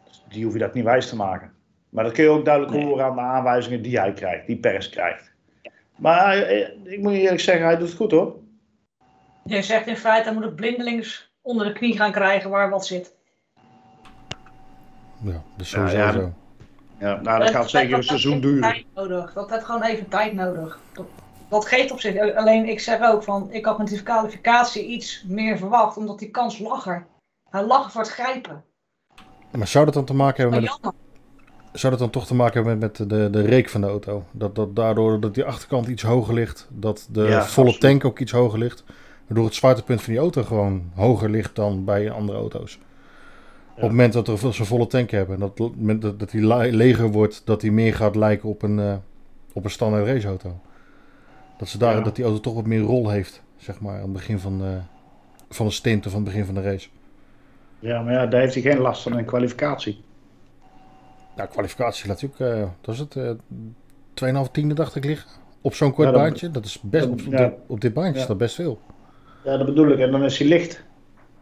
Dus 0.05 0.23
die 0.29 0.45
hoef 0.45 0.53
je 0.53 0.59
dat 0.59 0.75
niet 0.75 0.85
wijs 0.85 1.09
te 1.09 1.17
maken. 1.17 1.53
Maar 1.89 2.05
dat 2.05 2.13
kun 2.13 2.25
je 2.25 2.31
ook 2.31 2.45
duidelijk 2.45 2.77
Nee. 2.77 2.85
horen 2.85 3.05
aan 3.05 3.15
de 3.15 3.21
aanwijzingen 3.21 3.83
die 3.83 3.99
hij 3.99 4.13
krijgt, 4.13 4.47
die 4.47 4.57
Pers 4.59 4.89
krijgt. 4.89 5.33
Maar 5.97 6.37
eh, 6.37 6.69
ik 6.85 7.01
moet 7.01 7.13
je 7.13 7.21
eerlijk 7.21 7.41
zeggen, 7.41 7.65
hij 7.65 7.77
doet 7.77 7.89
het 7.89 7.97
goed 7.97 8.11
hoor. 8.11 8.37
Je 9.45 9.63
zegt 9.63 9.87
in 9.87 9.97
feite, 9.97 10.25
hij 10.25 10.35
moet 10.35 10.45
het 10.45 10.57
blindelings 10.57 11.33
onder 11.43 11.67
de 11.67 11.73
knie 11.73 11.97
gaan 11.97 12.13
krijgen 12.13 12.51
waar 12.51 12.71
wat 12.71 12.87
zit. 12.87 13.15
Ja, 15.23 15.43
dus 15.57 15.71
sowieso 15.71 15.97
ja. 15.97 16.13
zo. 16.13 16.33
Ja, 16.99 17.21
nou, 17.21 17.39
dat 17.39 17.51
gaat 17.51 17.71
zeker 17.71 17.97
een 17.97 18.03
seizoen 18.03 18.41
duren. 18.41 18.61
Tijd 18.61 18.87
nodig. 18.95 19.33
Dat 19.33 19.51
heeft 19.51 19.65
gewoon 19.65 19.83
even 19.83 20.09
tijd 20.09 20.33
nodig. 20.35 20.81
Dat, 21.51 21.67
geeft 21.67 21.91
op 21.91 22.01
zich. 22.01 22.35
Alleen 22.35 22.69
ik 22.69 22.81
zeg 22.81 23.01
ook 23.03 23.23
van, 23.23 23.49
ik 23.53 23.65
had 23.65 23.79
met 23.79 23.89
die 23.89 24.03
kwalificatie 24.03 24.87
iets 24.87 25.25
meer 25.29 25.59
verwacht, 25.59 25.97
omdat 25.97 26.19
die 26.19 26.31
kans 26.31 26.59
lag 26.59 26.87
er. 26.87 27.07
Hij 27.51 27.65
lag 27.65 27.93
voor 27.93 28.01
het 28.01 28.11
grijpen. 28.11 28.65
Maar 29.57 29.67
zou 29.67 29.85
dat 29.85 29.95
dan 29.95 30.05
te 30.05 30.15
maken 30.15 30.43
hebben 30.43 30.61
met 30.63 30.79
het. 30.83 30.93
Zou 31.73 31.91
dat 31.93 32.01
dan 32.01 32.11
toch 32.11 32.27
te 32.27 32.35
maken 32.35 32.55
hebben 32.55 32.79
met, 32.79 32.99
met 32.99 33.09
de, 33.09 33.31
de 33.31 33.41
reek 33.41 33.69
van 33.69 33.81
de 33.81 33.87
auto? 33.87 34.25
Dat, 34.31 34.55
dat 34.55 34.77
daardoor 34.77 35.21
dat 35.21 35.35
die 35.35 35.45
achterkant 35.45 35.87
iets 35.87 36.03
hoger 36.03 36.35
ligt, 36.35 36.69
dat 36.71 37.09
de 37.11 37.21
Ja, 37.21 37.27
volle 37.27 37.41
absoluut. 37.43 37.81
tank 37.81 38.05
ook 38.05 38.19
iets 38.19 38.33
hoger 38.33 38.59
ligt. 38.59 38.85
Waardoor 39.27 39.45
het 39.45 39.55
zwaartepunt 39.55 40.03
van 40.03 40.13
die 40.13 40.23
auto 40.23 40.43
gewoon 40.43 40.91
hoger 40.95 41.31
ligt 41.31 41.57
dan 41.57 41.85
bij 41.85 42.11
andere 42.11 42.39
auto's. 42.39 42.79
Op 43.71 43.81
het 43.87 43.91
moment 43.91 44.13
dat 44.13 44.27
we 44.27 44.53
zo'n 44.53 44.67
volle 44.67 44.87
tank 44.87 45.11
hebben, 45.11 45.39
dat, 45.39 45.57
dat, 45.57 46.19
dat 46.19 46.31
die 46.31 46.47
le- 46.47 46.71
leger 46.77 47.11
wordt, 47.11 47.43
dat 47.45 47.61
die 47.61 47.73
meer 47.73 47.95
gaat 47.95 48.17
lijken 48.17 48.49
op 48.49 48.63
een, 48.63 48.79
eh, 48.79 48.95
op 49.53 49.65
een 49.65 49.71
standaard 49.71 50.07
raceauto. 50.07 50.61
Dat, 51.61 51.69
ze 51.69 51.79
daar, 51.79 51.97
Ja. 51.97 52.01
dat 52.03 52.17
die 52.17 52.25
auto 52.25 52.41
toch 52.41 52.55
wat 52.55 52.67
meer 52.67 52.81
rol 52.81 53.11
heeft, 53.11 53.43
zeg 53.57 53.81
maar, 53.81 53.95
aan 53.97 54.03
het 54.03 54.13
begin 54.13 54.39
van, 54.39 54.61
eh, 54.65 54.69
van 55.49 55.67
de 55.67 55.73
stint 55.73 56.07
of 56.07 56.13
aan 56.13 56.19
het 56.19 56.29
begin 56.29 56.45
van 56.45 56.55
de 56.55 56.63
race. 56.63 56.89
Ja, 57.79 58.03
maar 58.03 58.13
ja, 58.13 58.27
daar 58.27 58.41
heeft 58.41 58.55
hij 58.55 58.63
geen 58.63 58.79
last 58.79 59.03
van 59.03 59.19
in 59.19 59.25
kwalificatie. 59.25 60.01
Nou, 61.37 61.49
kwalificatie 61.49 62.09
laat 62.09 62.25
ook, 62.25 62.39
eh 62.39 62.63
dat 62.81 62.95
is 62.95 63.01
het, 63.01 63.17
eh 63.17 63.31
2,5 64.15 64.51
tiende 64.51 64.75
dacht 64.75 64.95
ik 64.97 65.05
liggen. 65.05 65.31
Op 65.61 65.75
zo'n 65.75 65.93
kort 65.93 66.07
Ja, 66.07 66.13
dat- 66.13 66.23
baantje, 66.23 66.51
dat 66.51 66.65
is 66.65 66.81
best, 66.81 67.09
op, 67.09 67.21
Ja. 67.21 67.53
op 67.67 67.81
dit 67.81 67.95
baantje 67.95 68.21
is 68.21 68.27
dat 68.27 68.39
best 68.39 68.55
veel. 68.55 68.81
Ja, 69.45 69.57
dat 69.57 69.67
bedoel 69.67 69.89
ik. 69.89 69.99
En 69.99 70.11
dan 70.11 70.25
is 70.25 70.39
hij 70.39 70.49
licht. 70.49 70.85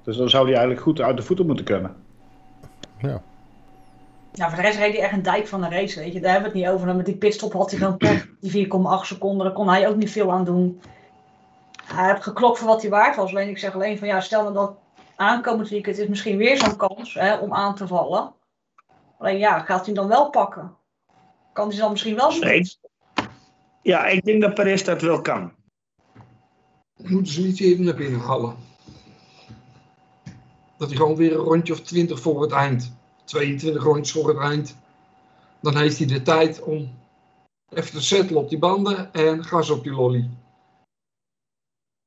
Dus 0.03 0.17
dan 0.17 0.29
zou 0.29 0.43
hij 0.45 0.53
eigenlijk 0.53 0.83
goed 0.83 1.01
uit 1.01 1.17
de 1.17 1.23
voeten 1.23 1.47
moeten 1.47 1.65
kunnen. 1.65 1.95
Ja. 2.99 3.23
Ja, 4.33 4.49
voor 4.49 4.57
de 4.57 4.63
rest 4.63 4.79
reed 4.79 4.93
hij 4.93 5.03
echt 5.03 5.13
een 5.13 5.23
dijk 5.23 5.47
van 5.47 5.61
de 5.61 5.69
race, 5.69 6.01
weet 6.01 6.13
je. 6.13 6.21
Daar 6.21 6.33
hebben 6.33 6.53
we 6.53 6.59
het 6.59 6.67
niet 6.67 6.75
over. 6.77 6.89
En 6.89 6.97
met 6.97 7.07
die 7.07 7.17
pitstop 7.17 7.53
had 7.53 7.71
hij 7.71 7.79
gewoon 7.79 7.97
pech. 7.97 8.29
Die 8.41 8.67
4,8 8.67 8.71
seconden, 9.03 9.47
daar 9.47 9.55
kon 9.55 9.69
hij 9.69 9.89
ook 9.89 9.97
niet 9.97 10.11
veel 10.11 10.33
aan 10.33 10.45
doen. 10.45 10.81
Hij 11.85 12.11
heeft 12.11 12.23
geklokt 12.23 12.59
voor 12.59 12.69
wat 12.69 12.81
hij 12.81 12.91
waard 12.91 13.17
was. 13.17 13.31
Alleen 13.31 13.49
ik 13.49 13.59
zeg 13.59 13.75
alleen 13.75 13.99
van, 13.99 14.09
ja, 14.09 14.21
stel 14.21 14.43
nou 14.43 14.55
dat 14.55 14.77
aankomend 15.17 15.69
weekend 15.69 15.99
is 15.99 16.09
misschien 16.09 16.37
weer 16.37 16.59
zo'n 16.59 16.77
kans 16.77 17.15
hè, 17.15 17.37
om 17.37 17.55
aan 17.55 17.75
te 17.75 17.87
vallen. 17.87 18.33
Alleen 19.19 19.39
ja, 19.39 19.59
gaat 19.59 19.87
hij 19.87 19.95
dan 19.95 20.09
wel 20.09 20.31
pakken? 20.31 20.77
Kan 21.53 21.69
hij 21.69 21.79
dan 21.79 21.91
misschien 21.91 22.17
wel? 22.17 22.39
Nee. 22.39 22.63
Ja, 23.83 24.07
ik 24.07 24.25
denk 24.25 24.43
dat 24.43 24.55
Perez 24.55 24.83
dat 24.83 25.03
wel 25.03 25.21
kan. 25.21 25.53
Moeten 26.97 27.33
ze 27.33 27.43
niet 27.43 27.61
even 27.61 27.85
naar 27.85 27.95
binnen 27.95 28.21
halen. 28.21 28.57
Dat 30.77 30.89
hij 30.89 30.97
gewoon 30.97 31.17
weer 31.17 31.33
een 31.33 31.39
rondje 31.39 31.73
of 31.73 31.81
20 31.81 32.21
voor 32.21 32.43
het 32.43 32.53
eind. 32.53 32.98
22 33.29 33.83
rondjes 33.83 34.13
voor 34.13 34.29
het 34.29 34.39
eind. 34.39 34.77
Dan 35.61 35.77
heeft 35.77 35.99
hij 35.99 36.07
de 36.07 36.23
tijd 36.23 36.63
om 36.63 36.99
even 37.69 37.91
te 37.91 38.03
settelen 38.03 38.43
op 38.43 38.49
die 38.49 38.59
banden 38.59 39.13
en 39.13 39.45
gas 39.45 39.71
op 39.71 39.83
die 39.83 39.93
lolly. 39.93 40.31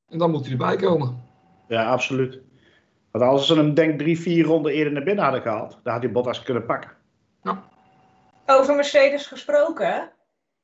En 0.08 0.18
dan 0.18 0.30
moet 0.30 0.42
hij 0.42 0.50
erbij 0.50 0.76
komen. 0.76 1.24
Ja, 1.68 1.90
absoluut. 1.90 2.38
Want 3.10 3.24
als 3.24 3.46
ze 3.46 3.54
hem 3.54 3.74
denk 3.74 3.98
drie, 3.98 4.20
vier 4.20 4.44
ronden 4.44 4.72
eerder 4.72 4.92
naar 4.92 5.02
binnen 5.02 5.24
hadden 5.24 5.42
gehaald, 5.42 5.78
dan 5.82 5.92
had 5.92 6.02
hij 6.02 6.12
Bottas 6.12 6.42
kunnen 6.42 6.66
pakken. 6.66 6.90
Over 8.46 8.74
Mercedes 8.74 9.26
gesproken, 9.26 10.10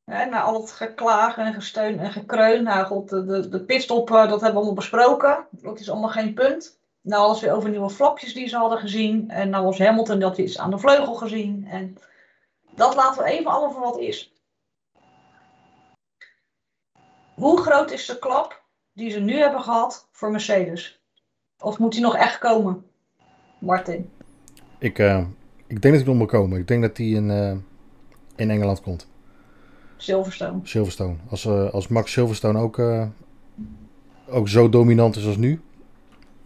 hè? 0.04 0.24
Na 0.24 0.40
al 0.40 0.60
het 0.60 0.70
geklaag 0.70 1.36
en 1.36 1.54
gesteun 1.54 1.98
en 1.98 2.12
gekreun. 2.12 2.62
Nou 2.62 2.86
goed, 2.86 3.08
de, 3.08 3.24
de, 3.24 3.48
de 3.48 3.64
pitstop, 3.64 4.10
eh, 4.10 4.16
dat 4.16 4.28
hebben 4.28 4.50
we 4.50 4.56
allemaal 4.56 4.74
besproken. 4.74 5.46
Dat 5.50 5.80
is 5.80 5.90
allemaal 5.90 6.08
geen 6.08 6.34
punt. 6.34 6.77
Nou 7.08 7.22
alles 7.22 7.40
weer 7.40 7.52
over 7.52 7.70
nieuwe 7.70 7.90
flapjes 7.90 8.34
die 8.34 8.48
ze 8.48 8.56
hadden 8.56 8.78
gezien. 8.78 9.30
En 9.30 9.50
nou 9.50 9.64
was 9.64 9.78
Hamilton 9.78 10.18
dat 10.18 10.38
is 10.38 10.58
aan 10.58 10.70
de 10.70 10.78
vleugel 10.78 11.14
gezien. 11.14 11.66
En 11.70 11.96
dat 12.74 12.94
laten 12.94 13.22
we 13.22 13.30
even 13.30 13.50
allemaal 13.50 13.72
voor 13.72 13.82
wat 13.82 13.98
is. 13.98 14.32
Hoe 17.34 17.60
groot 17.60 17.90
is 17.90 18.06
de 18.06 18.18
klap 18.18 18.62
die 18.92 19.10
ze 19.10 19.20
nu 19.20 19.38
hebben 19.38 19.60
gehad 19.60 20.08
voor 20.12 20.30
Mercedes? 20.30 21.02
Of 21.58 21.78
moet 21.78 21.92
die 21.92 22.00
nog 22.00 22.16
echt 22.16 22.38
komen? 22.38 22.84
Martin. 23.58 24.10
Ik, 24.78 24.98
eh, 24.98 25.24
ik 25.66 25.82
denk 25.82 25.94
dat 25.94 25.94
hij 25.94 26.04
nog 26.04 26.14
moet 26.14 26.30
komen. 26.30 26.58
Ik 26.58 26.68
denk 26.68 26.82
dat 26.82 26.96
hij 26.96 27.06
in, 27.06 27.30
eh, 27.30 27.56
in 28.36 28.50
Engeland 28.50 28.80
komt. 28.80 29.08
Silverstone. 29.96 30.60
Silverstone. 30.62 31.16
Als, 31.30 31.44
eh, 31.44 31.72
als 31.72 31.88
Max 31.88 32.12
Silverstone 32.12 32.60
ook, 32.60 32.82
ook 34.28 34.48
zo 34.48 34.68
dominant 34.68 35.16
is 35.16 35.26
als 35.26 35.36
nu, 35.36 35.60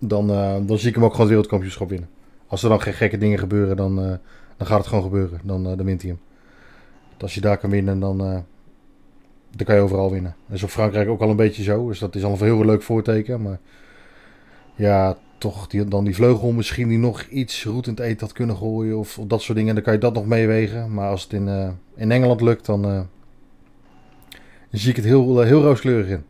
dan, 0.04 0.30
eh, 0.30 0.56
dan 0.66 0.78
zie 0.78 0.88
ik 0.88 0.94
hem 0.94 1.04
ook 1.04 1.10
gewoon 1.10 1.26
het 1.26 1.28
wereldkampioenschap 1.28 1.88
winnen. 1.88 2.08
Als 2.46 2.62
er 2.62 2.68
dan 2.68 2.80
geen 2.80 2.92
gekke 2.92 3.18
dingen 3.18 3.38
gebeuren, 3.38 3.76
dan, 3.76 3.98
eh, 3.98 4.14
dan 4.56 4.66
gaat 4.66 4.78
het 4.78 4.86
gewoon 4.86 5.02
gebeuren. 5.02 5.40
Dan, 5.44 5.66
eh, 5.66 5.76
dan 5.76 5.86
wint 5.86 6.02
hij 6.02 6.10
hem. 6.10 6.20
Als 7.18 7.34
je 7.34 7.40
daar 7.40 7.58
kan 7.58 7.70
winnen, 7.70 8.00
dan, 8.00 8.18
dan 8.18 9.64
kan 9.64 9.74
je 9.74 9.80
overal 9.80 10.10
winnen. 10.10 10.34
Dat 10.46 10.56
is 10.56 10.62
op 10.62 10.70
Frankrijk 10.70 11.08
ook 11.08 11.20
al 11.20 11.30
een 11.30 11.36
beetje 11.36 11.62
zo. 11.62 11.88
Dus 11.88 11.98
dat 11.98 12.14
is 12.14 12.24
al 12.24 12.32
een 12.32 12.38
heel 12.38 12.64
leuk 12.64 12.82
voorteken. 12.82 13.42
Maar 13.42 13.58
ja, 14.74 15.16
toch 15.38 15.66
dan 15.66 16.04
die 16.04 16.14
vleugel 16.14 16.52
misschien 16.52 16.88
die 16.88 16.98
nog 16.98 17.22
iets 17.22 17.64
roetend 17.64 17.98
eten 17.98 18.26
had 18.26 18.32
kunnen 18.32 18.56
gooien. 18.56 18.98
Of, 18.98 19.18
of 19.18 19.26
dat 19.26 19.42
soort 19.42 19.58
dingen. 19.58 19.74
Dan 19.74 19.84
kan 19.84 19.92
je 19.92 19.98
dat 19.98 20.14
nog 20.14 20.26
meewegen. 20.26 20.94
Maar 20.94 21.10
als 21.10 21.22
het 21.22 21.32
in, 21.32 21.76
in 21.94 22.10
Engeland 22.10 22.40
lukt, 22.40 22.66
dan... 22.66 23.08
zie 24.70 24.90
ik 24.90 24.96
het 24.96 25.04
heel, 25.04 25.40
heel 25.40 25.62
rooskleurig 25.62 26.08
in. 26.08 26.24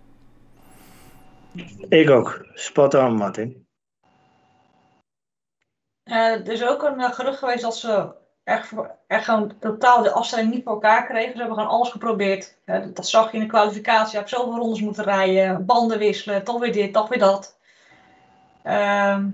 Ik 1.88 2.10
ook. 2.10 2.46
Spot 2.54 2.94
on, 2.94 3.14
Martin. 3.14 3.61
Eh, 6.12 6.18
er 6.18 6.48
is 6.48 6.66
ook 6.66 6.82
een 6.82 7.00
eh, 7.00 7.12
gerucht 7.12 7.38
geweest 7.38 7.62
dat 7.62 7.76
ze 7.76 8.10
echt, 8.44 8.72
echt 9.06 9.24
gewoon 9.24 9.52
totaal 9.60 10.02
de 10.02 10.12
afstelling 10.12 10.50
niet 10.50 10.62
voor 10.64 10.72
elkaar 10.72 11.06
kregen. 11.06 11.32
Ze 11.32 11.38
hebben 11.38 11.56
gewoon 11.56 11.70
alles 11.70 11.90
geprobeerd. 11.90 12.56
Dat- 12.64 12.96
dat 12.96 13.06
zag 13.06 13.30
je 13.30 13.36
in 13.36 13.42
de 13.42 13.48
kwalificatie. 13.48 14.10
Je 14.10 14.16
hebt 14.16 14.28
zoveel 14.28 14.56
rondes 14.56 14.80
moeten 14.80 15.04
rijden, 15.04 15.66
banden 15.66 15.98
wisselen, 15.98 16.44
toch 16.44 16.58
weer 16.60 16.72
dit, 16.72 16.92
toch 16.92 17.08
weer 17.08 17.18
dat. 17.18 17.58
Ehm, 18.62 19.30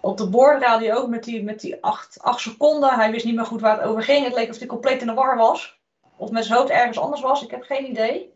op 0.00 0.16
de 0.16 0.28
boordradio 0.28 0.94
ook 0.94 1.08
met 1.08 1.24
die, 1.24 1.42
met 1.42 1.60
die 1.60 1.82
acht, 1.84 2.18
acht 2.22 2.40
seconden. 2.40 2.90
Hij 2.94 3.10
wist 3.10 3.24
niet 3.24 3.34
meer 3.34 3.46
goed 3.46 3.60
waar 3.60 3.78
het 3.78 3.86
over 3.86 4.02
ging. 4.02 4.24
Het 4.24 4.34
leek 4.34 4.50
of 4.50 4.58
hij 4.58 4.66
compleet 4.66 5.00
in 5.00 5.06
de 5.06 5.14
war 5.14 5.36
was. 5.36 5.80
Of 6.16 6.30
met 6.30 6.44
zijn 6.44 6.58
hoofd 6.58 6.70
ergens 6.70 6.98
anders 6.98 7.20
was. 7.20 7.42
Ik 7.42 7.50
heb 7.50 7.62
geen 7.62 7.90
idee. 7.90 8.34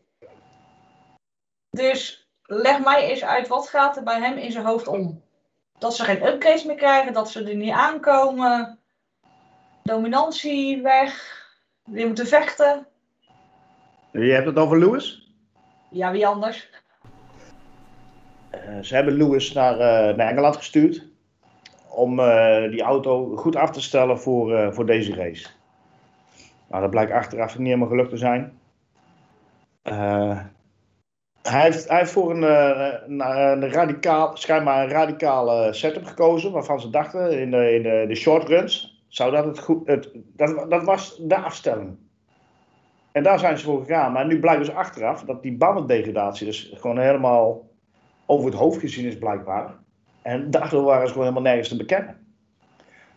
Dus 1.70 2.28
leg 2.42 2.84
mij 2.84 3.08
eens 3.08 3.24
uit, 3.24 3.48
wat 3.48 3.68
gaat 3.68 3.96
er 3.96 4.02
bij 4.02 4.20
hem 4.20 4.36
in 4.36 4.52
zijn 4.52 4.64
hoofd 4.64 4.86
om? 4.86 5.23
Dat 5.84 5.96
ze 5.96 6.04
geen 6.04 6.26
upgrades 6.26 6.64
meer 6.64 6.76
krijgen, 6.76 7.12
dat 7.12 7.30
ze 7.30 7.44
er 7.44 7.54
niet 7.54 7.72
aankomen. 7.72 8.78
Dominantie 9.82 10.82
weg. 10.82 11.42
Weer 11.84 12.06
moeten 12.06 12.26
vechten. 12.26 12.86
Je 14.10 14.32
hebt 14.32 14.46
het 14.46 14.56
over 14.56 14.78
Lewis. 14.78 15.32
Ja, 15.90 16.10
wie 16.12 16.26
anders? 16.26 16.70
Eh, 18.50 18.78
ze 18.80 18.94
hebben 18.94 19.14
Lewis 19.14 19.52
naar, 19.52 19.72
eh, 19.72 20.16
naar 20.16 20.28
Engeland 20.28 20.56
gestuurd. 20.56 21.06
Om 21.88 22.20
eh, 22.20 22.70
die 22.70 22.82
auto 22.82 23.36
goed 23.36 23.56
af 23.56 23.70
te 23.70 23.80
stellen 23.80 24.20
voor, 24.20 24.74
voor 24.74 24.86
deze 24.86 25.14
race. 25.14 25.48
Nou, 26.66 26.82
dat 26.82 26.90
blijkt 26.90 27.12
achteraf 27.12 27.58
niet 27.58 27.66
helemaal 27.66 27.88
gelukt 27.88 28.10
te 28.10 28.16
zijn. 28.16 28.58
Eh, 31.44 31.52
hij, 31.52 31.62
heeft, 31.62 31.88
hij 31.88 32.06
voor 32.06 32.30
een, 32.30 32.44
eh, 32.44 32.92
een, 33.06 33.20
een 33.62 33.72
radicaal, 33.72 34.36
schijnbaar 34.36 34.84
een 34.84 34.90
radicale 34.90 35.72
setup 35.72 36.04
gekozen. 36.04 36.52
Waarvan 36.52 36.80
ze 36.80 36.90
dachten 36.90 37.40
in 37.40 37.50
de, 37.50 37.74
in 37.74 38.08
de 38.08 38.14
short 38.14 38.48
runs. 38.48 39.02
Zou 39.08 39.30
dat 39.30 39.44
het 39.44 39.58
goed. 39.58 39.86
Het, 39.86 40.10
dat, 40.36 40.70
dat 40.70 40.84
was 40.84 41.16
de 41.16 41.36
afstelling. 41.36 41.96
En 43.12 43.22
daar 43.22 43.38
zijn 43.38 43.58
ze 43.58 43.64
voor 43.64 43.80
gegaan. 43.80 44.12
Maar 44.12 44.26
nu 44.26 44.40
blijkt 44.40 44.64
dus 44.64 44.74
achteraf 44.74 45.24
dat 45.24 45.42
die 45.42 45.56
bandendegradatie 45.56 46.46
dus 46.46 46.72
gewoon 46.74 46.98
helemaal 46.98 47.70
over 48.26 48.46
het 48.50 48.58
hoofd 48.58 48.80
gezien 48.80 49.06
is 49.06 49.18
blijkbaar. 49.18 49.74
En 50.22 50.50
daardoor 50.50 50.84
waren 50.84 51.06
ze 51.06 51.12
gewoon 51.12 51.28
helemaal 51.28 51.50
nergens 51.50 51.68
te 51.68 51.76
bekennen. 51.76 52.26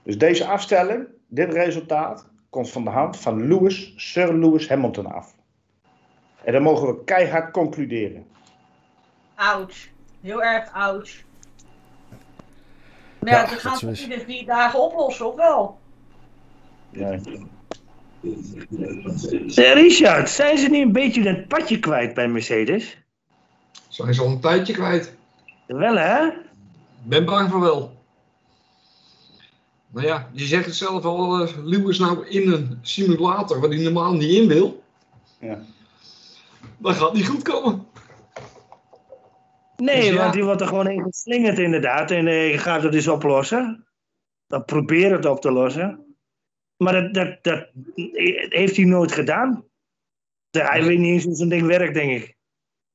Dus 0.04 0.18
deze 0.18 0.46
afstelling, 0.46 1.08
dit 1.28 1.54
resultaat, 1.54 2.30
komt 2.50 2.70
van 2.70 2.84
de 2.84 2.90
hand 2.90 3.18
van 3.18 3.48
Lewis, 3.48 3.94
Sir 3.96 4.34
Lewis 4.34 4.70
Hamilton 4.70 5.06
af. 5.06 5.36
En 6.44 6.54
dan 6.54 6.62
mogen 6.62 6.88
we 6.88 7.04
keihard 7.04 7.52
concluderen. 7.52 8.26
Ouch. 9.36 9.88
Heel 10.22 10.44
erg 10.44 10.72
ouch. 10.74 11.26
Maar 13.20 13.32
ja, 13.34 13.42
Ja, 13.42 13.50
dat 13.50 13.60
gaan 13.60 13.90
dus- 13.90 14.02
iedere 14.02 14.24
vier 14.26 14.46
dagen 14.46 14.82
oplossen, 14.82 15.28
of 15.28 15.36
wel? 15.36 15.80
Ja. 16.90 17.12
Eh, 19.56 19.74
Richard, 19.74 20.30
zijn 20.30 20.58
ze 20.58 20.68
niet 20.70 20.82
een 20.82 20.92
beetje 20.92 21.22
het 21.28 21.48
padje 21.48 21.80
kwijt 21.80 22.14
bij 22.14 22.28
Mercedes? 22.28 22.98
Zijn 23.88 24.14
ze 24.14 24.22
al 24.22 24.28
een 24.28 24.40
tijdje 24.40 24.74
kwijt. 24.74 25.16
Wel 25.68 25.96
hè? 25.98 26.30
Ben 27.04 27.26
bang 27.26 27.50
van 27.50 27.60
wel. 27.60 27.96
Nou 29.90 30.08
ja, 30.08 30.30
je 30.32 30.46
zegt 30.46 30.66
het 30.66 30.76
zelf 30.76 31.04
al, 31.06 31.40
eh, 31.40 31.54
Lewis 31.64 32.00
nou 32.00 32.28
in 32.28 32.52
een 32.52 32.80
simulator 32.82 33.60
waar 33.60 33.70
hij 33.70 33.80
normaal 33.80 34.14
niet 34.14 34.32
in 34.32 34.48
wil. 34.48 34.84
Ja. 35.40 35.60
Dat 36.78 36.96
gaat 36.96 37.14
niet 37.14 37.28
goed 37.28 37.42
komen. 37.42 37.88
Nee, 39.78 40.02
Dus 40.02 40.10
ja. 40.10 40.16
want 40.16 40.34
die 40.34 40.44
wordt 40.44 40.62
er 40.62 40.68
gewoon 40.68 40.90
in 40.90 41.04
geslingerd 41.04 41.60
inderdaad. 41.60 42.12
En 42.12 42.28
eh, 42.28 42.52
je 42.52 42.58
gaat 42.58 42.84
het 42.84 42.92
dus 42.92 43.08
oplossen. 43.08 43.88
Dan 44.48 44.66
probeer 44.66 45.12
het 45.12 45.26
op 45.26 45.42
te 45.42 45.52
lossen. 45.52 46.16
Maar 46.78 46.94
dat, 46.94 47.14
dat, 47.14 47.44
dat 47.44 47.68
heeft 48.50 48.76
hij 48.76 48.86
nooit 48.86 49.12
gedaan. 49.12 49.66
Hij 50.50 50.84
weet 50.84 51.00
niet 51.00 51.14
eens 51.14 51.24
hoe 51.24 51.36
zo'n 51.36 51.50
ding 51.50 51.68
werkt, 51.68 51.94
denk 51.94 52.22
ik. 52.22 52.36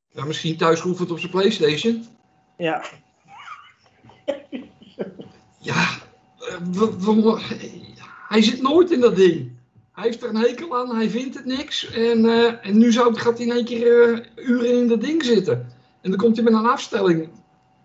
Ja, 0.08 0.24
misschien 0.24 0.56
thuis 0.56 0.80
geoefend 0.80 1.10
op 1.10 1.18
zijn 1.18 1.30
Playstation. 1.30 2.06
Ja. 2.56 2.84
Ja, 5.58 5.88
eh, 6.38 7.38
hij 8.28 8.42
zit 8.42 8.62
nooit 8.62 8.90
in 8.90 9.00
dat 9.00 9.16
ding. 9.16 9.51
Hij 9.92 10.04
heeft 10.04 10.22
er 10.22 10.28
een 10.28 10.36
hekel 10.36 10.76
aan, 10.76 10.96
hij 10.96 11.08
vindt 11.08 11.34
het 11.34 11.44
niks. 11.44 11.92
En, 11.92 12.24
eh, 12.24 12.66
en 12.66 12.78
nu 12.78 12.92
zou, 12.92 13.14
gaat 13.14 13.38
hij 13.38 13.46
in 13.46 13.52
één 13.52 13.64
keer 13.64 14.12
eh, 14.12 14.48
uren 14.48 14.78
in 14.80 14.88
dat 14.88 15.00
ding 15.00 15.24
zitten. 15.24 15.66
En 16.00 16.10
dan 16.10 16.18
komt 16.18 16.36
hij 16.36 16.44
met 16.44 16.52
een 16.52 16.66
afstelling 16.66 17.28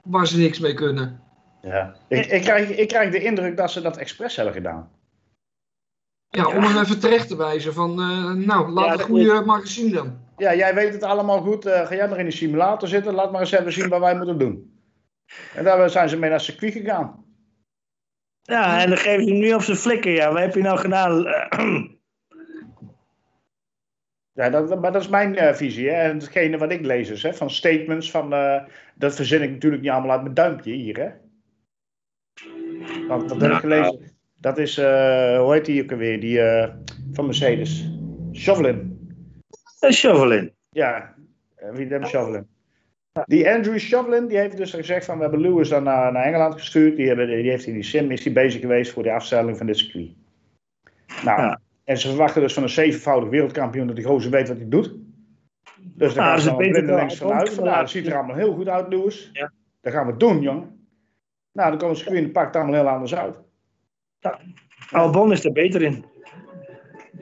waar 0.04 0.28
ze 0.28 0.38
niks 0.38 0.60
mee 0.60 0.74
kunnen. 0.74 1.22
Ja. 1.62 1.96
Ik, 2.08 2.26
ik, 2.26 2.42
krijg, 2.42 2.70
ik 2.70 2.88
krijg 2.88 3.12
de 3.12 3.24
indruk 3.24 3.58
dat 3.58 3.72
ze 3.72 3.82
dat 3.82 3.98
expres 3.98 4.36
hebben 4.36 4.54
gedaan. 4.54 4.90
Ja, 6.30 6.48
om 6.48 6.64
hem 6.64 6.78
even 6.78 7.00
terecht 7.00 7.28
te 7.28 7.36
wijzen 7.36 7.74
van, 7.74 8.00
eh, 8.00 8.32
nou, 8.32 8.70
laat 8.70 8.86
Ja, 8.86 8.92
het 8.92 9.02
goede 9.02 9.42
maar 9.46 9.60
eens 9.60 9.74
zien 9.74 9.94
dan. 9.94 10.18
Ja, 10.38 10.56
jij 10.56 10.76
weet 10.76 10.94
het 10.94 11.04
allemaal 11.04 11.42
goed. 11.42 11.66
Eh, 11.66 11.86
ga 11.86 11.96
jij 11.96 12.10
maar 12.10 12.20
in 12.20 12.26
de 12.26 12.32
simulator 12.32 12.88
zitten. 12.88 13.14
Laat 13.14 13.32
maar 13.32 13.42
eens 13.42 13.52
even 13.52 13.74
zien 13.74 13.90
wat 13.90 14.00
wij 14.00 14.16
moeten 14.16 14.38
doen. 14.38 14.80
En 15.56 15.64
daar 15.64 15.90
zijn 15.90 16.10
ze 16.10 16.18
mee 16.18 16.30
naar 16.30 16.40
het 16.40 16.48
circuit 16.48 16.74
gegaan. 16.74 17.26
Ja, 18.42 18.82
en 18.82 18.90
dan 18.90 18.98
geven 18.98 19.24
ze 19.24 19.30
hem 19.30 19.40
nu 19.40 19.54
op 19.54 19.62
zijn 19.62 19.78
flikker. 19.78 20.12
Ja, 20.12 20.32
wat 20.32 20.40
heb 20.40 20.54
je 20.54 20.62
nou 20.62 20.78
gedaan? 20.78 21.26
Ja, 24.38 24.50
dat, 24.50 24.82
maar 24.82 24.92
dat 24.92 25.02
is 25.02 25.08
mijn 25.08 25.36
eh, 25.36 25.54
visie. 25.54 25.90
Hè. 25.90 25.96
En 25.96 26.18
hetgene 26.18 26.58
wat 26.58 26.72
ik 26.72 26.86
lees 26.86 27.10
is, 27.10 27.24
hè, 27.24 27.34
van 27.34 27.50
statements, 27.50 28.12
van, 28.12 28.34
eh, 28.34 28.64
dat 28.96 29.16
verzin 29.16 29.42
ik 29.42 29.52
natuurlijk 29.52 29.82
niet 29.82 29.92
allemaal 29.92 30.12
uit 30.12 30.22
mijn 30.22 30.34
duimpje 30.34 30.72
hier. 30.72 30.98
Hè. 30.98 31.10
Want 33.08 33.30
dat 33.30 33.42
heb 33.42 33.52
ik 33.52 33.58
gelezen. 33.58 34.00
Dat 34.40 34.58
is, 34.58 34.78
eh, 34.78 35.40
hoe 35.40 35.54
heet 35.54 35.66
die 35.66 35.84
ook 35.84 35.92
alweer, 35.92 36.20
die 36.20 36.40
van 37.12 37.26
Mercedes? 37.26 37.92
Chauvelin. 38.32 39.10
Een 39.80 39.94
shoveling. 39.94 40.52
Ja, 40.70 41.16
heeft 41.56 42.10
Chauvelin? 42.10 42.48
Die 43.26 43.50
Andrew 43.50 43.80
Chauvelin, 43.80 44.28
die 44.28 44.38
heeft 44.38 44.58
dus 44.58 44.74
gezegd 44.74 45.06
van, 45.06 45.16
we 45.16 45.22
hebben 45.22 45.42
Lewis 45.42 45.70
dan 45.70 45.84
naar, 45.84 46.12
naar 46.12 46.26
Engeland 46.26 46.54
gestuurd. 46.54 46.96
Die, 46.96 47.08
hebben, 47.08 47.28
die 47.28 47.50
heeft 47.50 47.66
in 47.66 47.74
die 47.74 47.84
sim, 47.84 48.12
is 48.12 48.24
die 48.24 48.34
bezig 48.34 48.62
geweest 48.62 48.92
voor 48.92 49.04
de 49.04 49.12
afstelling 49.12 49.58
van 49.58 49.66
dit 49.66 49.78
circuit. 49.78 50.12
Nou, 51.24 51.42
Ja. 51.42 51.60
En 51.88 51.98
ze 51.98 52.08
verwachten 52.08 52.42
dus 52.42 52.54
van 52.54 52.64
een 52.64 52.70
zevenvoudig 52.70 53.30
wereldkampioen 53.30 53.88
dat 53.88 53.96
die 53.96 54.06
gozer 54.06 54.32
weet 54.32 54.48
wat 54.48 54.58
hij 54.58 54.70
doet. 54.70 54.94
Dus 55.82 56.14
daar 56.14 56.24
Ah, 56.24 56.30
gaan 56.30 56.40
ze 56.40 56.44
ze 56.44 56.50
het 56.50 56.58
blindelings 56.58 57.20
wel. 57.20 57.30
vanuit. 57.30 57.50
Van, 57.54 57.64
nou, 57.64 57.80
dat 57.80 57.90
ziet 57.90 58.08
er 58.08 58.16
allemaal 58.16 58.36
heel 58.36 58.54
goed 58.54 58.68
uit, 58.68 58.88
Lewis. 58.88 59.30
Ja. 59.34 59.52
Dat 59.82 59.94
gaan 59.94 60.06
we 60.08 60.18
doen, 60.18 60.42
jongen. 60.42 60.88
Nou, 61.52 61.70
dan 61.70 61.78
komt 61.80 61.92
het 61.92 62.00
circuit 62.00 62.24
en 62.24 62.32
pakt 62.32 62.56
allemaal 62.56 62.74
heel 62.74 62.88
anders 62.90 63.16
uit. 63.16 63.36
Albon 64.92 65.32
is 65.32 65.46
er 65.46 65.52
beter 65.52 65.82
in. 65.82 66.06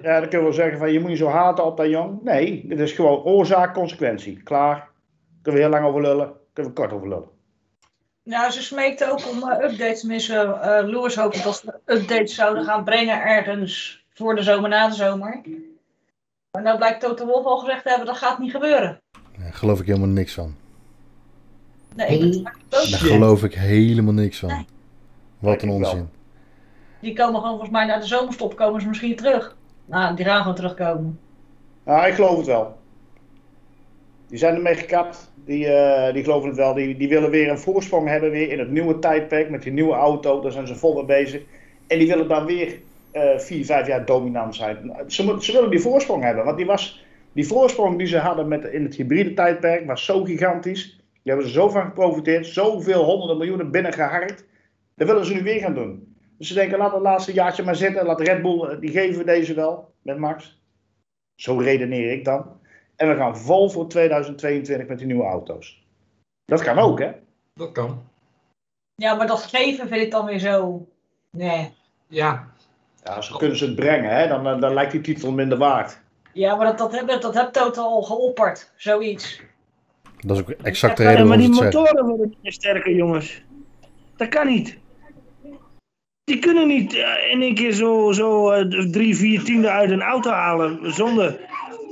Ja, 0.02 0.20
dan 0.20 0.30
kunnen 0.30 0.38
we 0.40 0.44
wel 0.44 0.54
zeggen 0.54 0.78
van, 0.78 0.92
je 0.92 1.00
moet 1.00 1.10
niet 1.10 1.18
zo 1.18 1.28
haten 1.28 1.66
op 1.66 1.78
dat 1.78 1.90
jong. 1.90 2.22
Nee, 2.24 2.68
dit 2.68 2.80
is 2.80 2.92
gewoon 2.92 3.24
oorzaak, 3.24 3.74
consequentie. 3.74 4.44
Klaar. 4.44 4.90
Kunnen 5.42 5.62
we 5.62 5.68
heel 5.68 5.76
lang 5.78 5.86
over 5.88 6.02
lullen. 6.02 6.34
Kunnen 6.54 6.74
we 6.74 6.80
kort 6.80 6.94
over 6.94 7.08
lullen. 7.08 7.30
Nou, 8.24 8.52
ze 8.52 8.62
smeekte 8.64 9.12
ook 9.12 9.30
om 9.30 9.50
eh, 9.50 9.70
updates. 9.72 10.00
Tenminste, 10.00 10.36
eh 10.36 10.88
Lewis 10.88 11.16
hoopte 11.16 11.42
dat 11.44 11.56
ze 11.58 11.80
updates 11.86 12.36
zouden 12.36 12.64
gaan 12.64 12.84
brengen 12.84 13.22
ergens 13.22 14.05
voor 14.16 14.36
de 14.36 14.44
zomer, 14.44 14.70
na 14.70 14.88
de 14.88 14.96
zomer. 14.96 15.42
Maar 16.52 16.62
nou 16.62 16.78
blijkt 16.78 17.00
Toto 17.00 17.26
Wolff 17.26 17.46
al 17.46 17.58
gezegd 17.58 17.84
te 17.84 17.90
hebben, 17.90 18.08
dat 18.08 18.18
gaat 18.18 18.40
niet 18.40 18.52
gebeuren. 18.52 19.02
Daar 19.40 19.54
geloof 19.54 19.80
ik 19.80 19.86
helemaal 19.86 20.08
niks 20.08 20.34
van. 20.34 20.56
Nee, 21.96 22.08
ik 22.08 22.22
het 22.22 22.38
ook 22.70 22.90
Daar 22.90 23.00
geloof 23.00 23.44
ik 23.44 23.54
helemaal 23.54 24.14
niks 24.14 24.40
van. 24.40 24.50
Nee. 24.50 24.66
Wat 25.40 25.62
een 25.62 25.70
onzin. 25.70 26.10
Die 27.00 27.14
komen 27.14 27.36
gewoon 27.36 27.50
volgens 27.50 27.70
mij 27.70 27.86
na 27.86 28.00
de 28.00 28.06
zomerstop 28.06 28.56
komen 28.56 28.82
ze 28.82 28.88
misschien 28.88 29.16
terug. 29.16 29.56
Nou, 29.86 30.16
die 30.16 30.26
gaan 30.26 30.40
gewoon 30.40 30.56
terugkomen. 30.56 31.20
Nou, 31.84 32.08
ik 32.08 32.14
geloof 32.14 32.38
het 32.38 32.46
wel. 32.46 32.78
Die 34.28 34.38
zijn 34.38 34.56
ermee 34.56 34.76
gekapt. 34.76 35.32
Die, 35.46 35.68
eh, 35.68 36.14
die 36.14 36.24
geloven 36.24 36.48
het 36.48 36.58
wel. 36.58 36.74
Die, 36.74 36.98
die 36.98 37.10
willen 37.10 37.30
weer 37.30 37.50
een 37.50 37.60
voorsprong 37.60 38.08
hebben 38.08 38.32
weer 38.32 38.52
in 38.52 38.60
het 38.60 38.72
nieuwe 38.72 39.00
tijdperk 39.00 39.50
met 39.50 39.64
die 39.64 39.72
nieuwe 39.72 39.94
auto. 39.94 40.42
Daar 40.42 40.52
zijn 40.52 40.68
ze 40.68 40.76
vol 40.76 40.94
mee 40.94 41.06
bezig. 41.06 41.42
En 41.88 42.00
die 42.00 42.08
willen 42.08 42.28
dan 42.28 42.46
weer 42.46 42.80
eh, 43.16 43.40
vier, 43.40 43.66
vijf 43.66 43.88
jaar 43.88 44.06
dominant 44.06 44.56
zijn. 44.56 44.94
Ze, 45.08 45.36
ze 45.40 45.52
willen 45.52 45.70
die 45.70 45.80
voorsprong 45.80 46.24
hebben. 46.24 46.46
Want 46.46 46.58
die, 46.58 46.66
was, 46.66 47.06
die 47.34 47.48
voorsprong 47.48 47.98
die 47.98 48.08
ze 48.08 48.18
hadden 48.18 48.48
met, 48.48 48.64
in 48.64 48.84
het 48.84 48.96
hybride 48.96 49.34
tijdperk 49.34 49.86
was 49.86 50.06
zo 50.06 50.24
gigantisch. 50.24 50.96
Die 50.96 51.34
hebben 51.34 51.46
ze 51.48 51.54
zo 51.54 51.70
van 51.70 51.86
geprofiteerd. 51.86 52.48
Zoveel 52.48 53.04
honderden 53.04 53.38
miljoenen 53.38 53.72
binnengeharkt. 53.72 54.46
Dat 54.96 55.08
willen 55.08 55.26
ze 55.26 55.34
nu 55.34 55.44
weer 55.44 55.60
gaan 55.60 55.74
doen. 55.74 56.16
Dus 56.38 56.48
ze 56.48 56.54
denken, 56.54 56.78
laat 56.78 56.92
het 56.92 57.02
laatste 57.02 57.34
jaartje 57.34 57.64
maar 57.64 57.76
zitten. 57.76 58.06
Laat 58.06 58.22
Red 58.22 58.42
Bull, 58.42 58.62
eh, 58.62 58.80
die 58.80 58.92
geven 58.92 59.18
we 59.18 59.26
deze 59.26 59.54
wel 59.54 59.94
met 60.02 60.18
Max. 60.18 60.62
Zo 61.36 61.58
redeneer 61.58 62.12
ik 62.12 62.26
dan. 62.26 62.60
En 62.96 63.10
we 63.10 63.16
gaan 63.16 63.38
vol 63.38 63.70
voor 63.70 63.88
2022 63.88 64.88
met 64.88 64.98
die 64.98 65.08
nieuwe 65.08 65.24
auto's. 65.24 65.86
Dat 66.46 66.64
kan 66.64 66.78
ook, 66.78 67.00
hè? 67.00 67.12
Dat 67.54 67.72
kan. 67.72 68.04
Ja, 68.96 69.16
maar 69.16 69.28
dat 69.28 69.44
geven 69.44 69.88
vind 69.88 70.02
ik 70.02 70.12
dan 70.12 70.26
weer 70.26 70.40
zo. 70.40 70.88
Nee. 71.32 71.74
Ja, 72.08 72.54
Ja, 73.06 73.22
zo 73.22 73.38
kunnen 73.38 73.58
ze 73.58 73.66
het 73.66 73.76
brengen, 73.76 74.16
hè? 74.16 74.28
Dan, 74.28 74.48
eh, 74.48 74.60
dan 74.60 74.74
lijkt 74.74 74.92
die 74.92 75.02
titel 75.02 75.32
minder 75.32 75.58
waard. 75.58 76.00
Ja, 76.34 76.56
maar 76.56 76.66
dat, 76.66 76.78
dat, 76.78 76.92
heb, 76.92 77.22
dat 77.22 77.34
heb 77.34 77.54
Toto 77.54 77.82
al 77.82 78.02
geopperd. 78.02 78.72
Zoiets. 78.76 79.42
Dat 80.20 80.38
is 80.38 80.42
ook 80.42 80.50
exact 80.50 80.98
de 80.98 81.04
reden 81.04 81.20
Ja, 81.20 81.26
maar 81.26 81.38
waarom 81.38 81.54
die 81.54 81.72
ze 81.72 81.78
motoren 81.78 82.06
worden 82.06 82.30
niet 82.30 82.42
meer 82.42 82.52
sterker, 82.52 82.96
jongens. 82.96 83.44
Dat 84.16 84.28
kan 84.28 84.48
niet. 84.48 84.78
Die 86.24 86.40
kunnen 86.40 86.68
niet 86.68 86.94
eh, 86.94 87.32
in 87.32 87.42
één 87.42 87.56
keer 87.56 87.72
zo, 87.72 88.12
zo 88.12 88.52
eh, 88.52 88.90
drie, 88.92 89.16
vier 89.16 89.44
tienden 89.44 89.72
uit 89.72 89.90
een 89.90 90.02
auto 90.02 90.32
halen 90.32 90.94
zonder, 90.94 91.40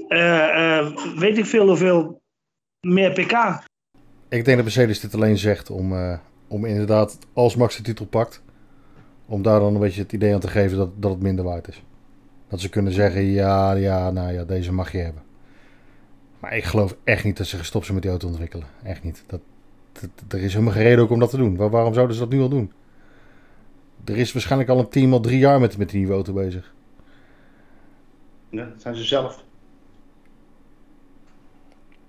eh, 0.08 0.78
eh, 0.78 0.88
weet 1.16 1.38
ik 1.38 1.46
veel 1.46 1.68
hoeveel, 1.68 2.22
meer 2.88 3.12
pk. 3.12 3.62
Ik 4.30 4.46
denk 4.46 4.56
dat 4.58 4.66
Mercedes 4.66 5.00
dit 5.00 5.14
alleen 5.14 5.38
zegt 5.38 5.70
om, 5.70 5.94
eh, 5.94 6.18
om 6.48 6.66
inderdaad, 6.66 7.18
als 7.34 7.56
Max 7.56 7.78
de 7.78 7.84
titel 7.84 8.06
pakt, 8.06 8.43
om 9.34 9.42
daar 9.42 9.60
dan 9.60 9.74
een 9.74 9.80
beetje 9.80 10.02
het 10.02 10.14
idee 10.14 10.34
aan 10.34 10.40
te 10.40 10.48
geven 10.48 10.78
dat, 10.78 10.90
dat 10.96 11.12
het 11.12 11.22
minder 11.22 11.46
waard 11.46 11.68
is. 11.68 11.84
Dat 12.48 12.60
ze 12.62 12.70
kunnen 12.70 12.94
zeggen, 12.94 13.22
ja, 13.24 13.72
ja, 13.74 14.12
nou 14.12 14.32
ja, 14.34 14.44
deze 14.44 14.74
mag 14.74 14.92
je 14.92 14.98
hebben. 14.98 15.22
Maar 16.40 16.56
ik 16.58 16.64
geloof 16.64 16.96
echt 17.04 17.24
niet 17.24 17.38
dat 17.38 17.48
ze 17.48 17.58
gestopt 17.58 17.84
zijn 17.84 17.94
met 17.94 18.04
die 18.04 18.12
auto 18.12 18.28
ontwikkelen. 18.28 18.68
Echt 18.84 19.04
niet. 19.04 19.24
Dat, 19.28 19.40
dat- 19.92 20.34
er 20.34 20.44
is 20.44 20.54
helemaal 20.54 20.74
geen 20.74 20.84
reden 20.84 21.04
ook 21.04 21.10
om 21.10 21.20
dat 21.20 21.30
te 21.30 21.38
doen. 21.38 21.56
Waar- 21.56 21.70
waarom 21.70 21.94
zouden 21.94 22.16
ze 22.16 22.22
dat 22.22 22.32
nu 22.32 22.42
al 22.42 22.50
doen? 22.50 22.72
Er 24.06 24.18
is 24.18 24.34
waarschijnlijk 24.34 24.70
al 24.70 24.80
een 24.80 24.90
team 24.90 25.14
al 25.14 25.20
drie 25.20 25.38
jaar 25.40 25.60
met, 25.60 25.78
met 25.78 25.90
die 25.90 25.98
nieuwe 25.98 26.14
auto 26.14 26.34
bezig. 26.34 26.74
Ja, 28.50 28.66
dat 28.66 28.82
zijn 28.82 28.96
ze 28.96 29.04
zelf. 29.04 29.44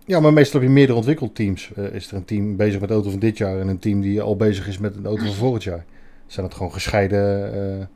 Ja, 0.05 0.21
maar 0.21 0.33
meestal 0.33 0.61
heb 0.61 0.69
je 0.69 0.75
meerdere 0.75 0.97
ontwikkelteams. 0.99 1.73
Eh, 1.75 1.85
is 1.95 2.11
er 2.11 2.17
een 2.17 2.25
team 2.25 2.57
bezig 2.57 2.81
met 2.81 2.89
de 2.89 2.95
auto 2.95 3.11
van 3.11 3.19
dit 3.19 3.39
jaar 3.39 3.61
en 3.61 3.69
een 3.69 3.79
team 3.79 4.01
die 4.01 4.23
al 4.23 4.37
bezig 4.37 4.69
is 4.69 4.79
met 4.79 4.97
een 4.97 5.07
auto 5.07 5.25
van 5.25 5.35
volgend 5.35 5.63
jaar. 5.63 5.85
Zijn 6.27 6.47
het 6.47 6.55
gewoon 6.55 6.73
gescheiden, 6.73 7.53
eh, 7.81 7.87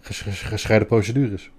ges- 0.00 0.20
ges- 0.20 0.42
gescheiden 0.42 0.88
procedures. 0.88 1.50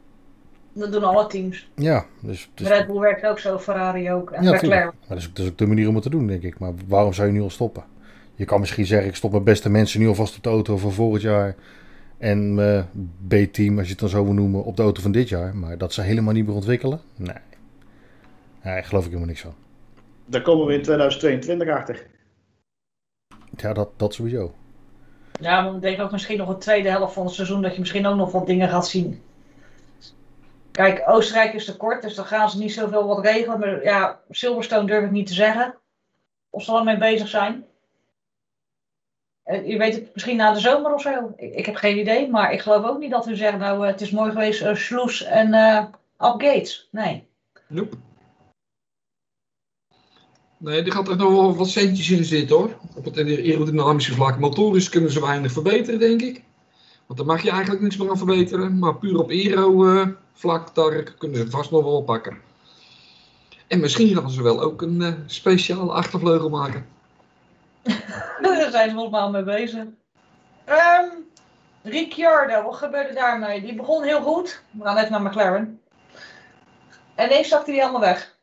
Dat 0.73 0.91
doen 0.91 1.03
alle 1.03 1.27
teams. 1.27 1.69
Ja, 1.75 2.05
dus, 2.21 2.49
dus 2.53 2.67
Red 2.67 2.87
Bull 2.87 2.99
werkt 2.99 3.25
ook 3.25 3.39
zo, 3.39 3.57
Ferrari 3.59 4.11
ook. 4.11 4.31
En 4.31 4.43
ja, 4.43 4.51
Leclerc. 4.51 4.83
Maar 4.83 4.93
dat 5.07 5.17
is, 5.17 5.27
ook, 5.27 5.35
dat 5.35 5.45
is 5.45 5.51
ook 5.51 5.57
de 5.57 5.67
manier 5.67 5.87
om 5.87 5.93
het 5.93 6.03
te 6.03 6.09
doen, 6.09 6.27
denk 6.27 6.43
ik. 6.43 6.59
Maar 6.59 6.73
waarom 6.87 7.13
zou 7.13 7.27
je 7.27 7.33
nu 7.33 7.41
al 7.41 7.49
stoppen? 7.49 7.83
Je 8.35 8.45
kan 8.45 8.59
misschien 8.59 8.85
zeggen, 8.85 9.09
ik 9.09 9.15
stop 9.15 9.31
mijn 9.31 9.43
beste 9.43 9.69
mensen 9.69 9.99
nu 9.99 10.07
alvast 10.07 10.37
op 10.37 10.43
de 10.43 10.49
auto 10.49 10.77
van 10.77 10.91
volgend 10.91 11.21
jaar. 11.21 11.55
En 12.17 12.53
mijn 12.53 12.87
B-team, 13.27 13.77
als 13.77 13.85
je 13.85 13.91
het 13.91 13.99
dan 13.99 14.09
zo 14.09 14.23
wil 14.23 14.33
noemen, 14.33 14.63
op 14.63 14.75
de 14.75 14.81
auto 14.81 15.01
van 15.01 15.11
dit 15.11 15.29
jaar. 15.29 15.55
Maar 15.55 15.77
dat 15.77 15.93
ze 15.93 16.01
helemaal 16.01 16.33
niet 16.33 16.45
meer 16.45 16.55
ontwikkelen? 16.55 17.01
Nee. 17.15 17.27
Nee, 18.63 18.73
daar 18.73 18.83
geloof 18.83 19.01
ik 19.03 19.07
helemaal 19.09 19.29
niks 19.29 19.41
van. 19.41 19.53
Daar 20.25 20.41
komen 20.41 20.65
we 20.65 20.73
in 20.73 20.81
2022 20.81 21.69
achter. 21.69 22.05
Ja, 23.55 23.73
dat, 23.73 23.89
dat 23.97 24.13
sowieso. 24.13 24.53
Ja, 25.39 25.61
maar 25.61 25.75
ik 25.75 25.81
denk 25.81 26.01
ook 26.01 26.11
misschien 26.11 26.37
nog 26.37 26.49
een 26.49 26.59
tweede 26.59 26.89
helft 26.89 27.13
van 27.13 27.25
het 27.25 27.33
seizoen 27.33 27.61
dat 27.61 27.73
je 27.73 27.79
misschien 27.79 28.05
ook 28.05 28.15
nog 28.15 28.31
wat 28.31 28.47
dingen 28.47 28.69
gaat 28.69 28.87
zien. 28.87 29.23
Kijk, 30.71 31.03
Oostenrijk 31.05 31.53
is 31.53 31.65
te 31.65 31.77
kort, 31.77 32.01
dus 32.01 32.15
dan 32.15 32.25
gaan 32.25 32.49
ze 32.49 32.57
niet 32.57 32.73
zoveel 32.73 33.07
wat 33.07 33.25
regelen. 33.25 33.59
Maar 33.59 33.83
ja, 33.83 34.19
Silverstone 34.29 34.85
durf 34.85 35.03
ik 35.03 35.11
niet 35.11 35.27
te 35.27 35.33
zeggen. 35.33 35.75
Of 36.49 36.63
ze 36.63 36.71
al 36.71 36.83
mee 36.83 36.97
bezig 36.97 37.27
zijn. 37.27 37.65
Eh, 39.43 39.67
Je 39.67 39.77
weet 39.77 39.95
het 39.95 40.13
misschien 40.13 40.35
na 40.35 40.53
de 40.53 40.59
zomer 40.59 40.93
of 40.93 41.01
zo. 41.01 41.33
Ik, 41.35 41.65
heb 41.65 41.75
geen 41.75 41.97
idee, 41.97 42.29
maar 42.29 42.53
ik 42.53 42.61
geloof 42.61 42.85
ook 42.85 42.99
niet 42.99 43.11
dat 43.11 43.25
we 43.25 43.35
zeggen, 43.35 43.59
nou 43.59 43.81
eh, 43.81 43.91
het 43.91 44.01
is 44.01 44.11
mooi 44.11 44.31
geweest, 44.31 44.61
uh, 44.61 44.75
Sloes 44.75 45.23
en 45.23 45.53
eh 45.53 45.85
Up 46.19 46.41
Gates. 46.41 46.87
Nee. 46.91 47.27
nope. 47.67 47.95
Nee, 50.59 50.83
er 50.83 50.91
gaat 50.91 51.07
er 51.07 51.15
nog 51.15 51.31
wel 51.31 51.55
wat 51.55 51.69
centjes 51.69 52.09
in 52.09 52.23
zitten 52.23 52.55
hoor. 52.55 52.77
Op 52.95 53.05
het 53.05 53.17
aerodynamische 53.17 54.13
vlak. 54.13 54.39
Motorisch 54.39 54.89
kunnen 54.89 55.11
ze 55.11 55.21
weinig 55.21 55.51
verbeteren, 55.51 55.99
denk 55.99 56.21
ik. 56.21 56.43
Want 57.05 57.19
daar 57.19 57.27
mag 57.27 57.43
je 57.43 57.49
eigenlijk 57.49 57.81
niks 57.81 57.97
meer 57.97 58.09
aan 58.09 58.17
verbeteren. 58.17 58.79
Maar 58.79 58.95
puur 58.95 59.19
op 59.19 59.29
aero-vlak, 59.29 60.75
daar 60.75 61.03
kunnen 61.03 61.37
ze 61.37 61.49
vast 61.49 61.71
nog 61.71 61.83
wel 61.83 62.01
pakken. 62.01 62.37
En 63.67 63.79
misschien 63.79 64.15
gaan 64.15 64.29
ze 64.29 64.43
wel 64.43 64.61
ook 64.61 64.81
een 64.81 65.01
eh, 65.01 65.13
speciale 65.25 65.91
achtervleugel 65.91 66.49
maken. 66.49 66.85
Daar 68.41 68.71
zijn 68.71 68.89
ze 68.89 68.95
volgens 68.95 69.11
mij 69.11 69.21
al 69.21 69.31
mee 69.31 69.43
bezig. 69.43 69.83
Ehm 70.65 71.07
Ricciardo, 71.83 72.63
wat 72.63 72.75
gebeurde 72.75 73.13
daarmee? 73.13 73.61
Die 73.61 73.75
begon 73.75 74.03
heel 74.03 74.21
goed. 74.21 74.61
We 74.71 74.83
gaan 74.83 74.97
even 74.97 75.11
naar 75.11 75.21
McLaren. 75.21 75.81
En 77.15 77.25
ineens 77.25 77.47
zakte 77.47 77.71
hij 77.71 77.81
allemaal 77.81 78.01
weg. 78.01 78.37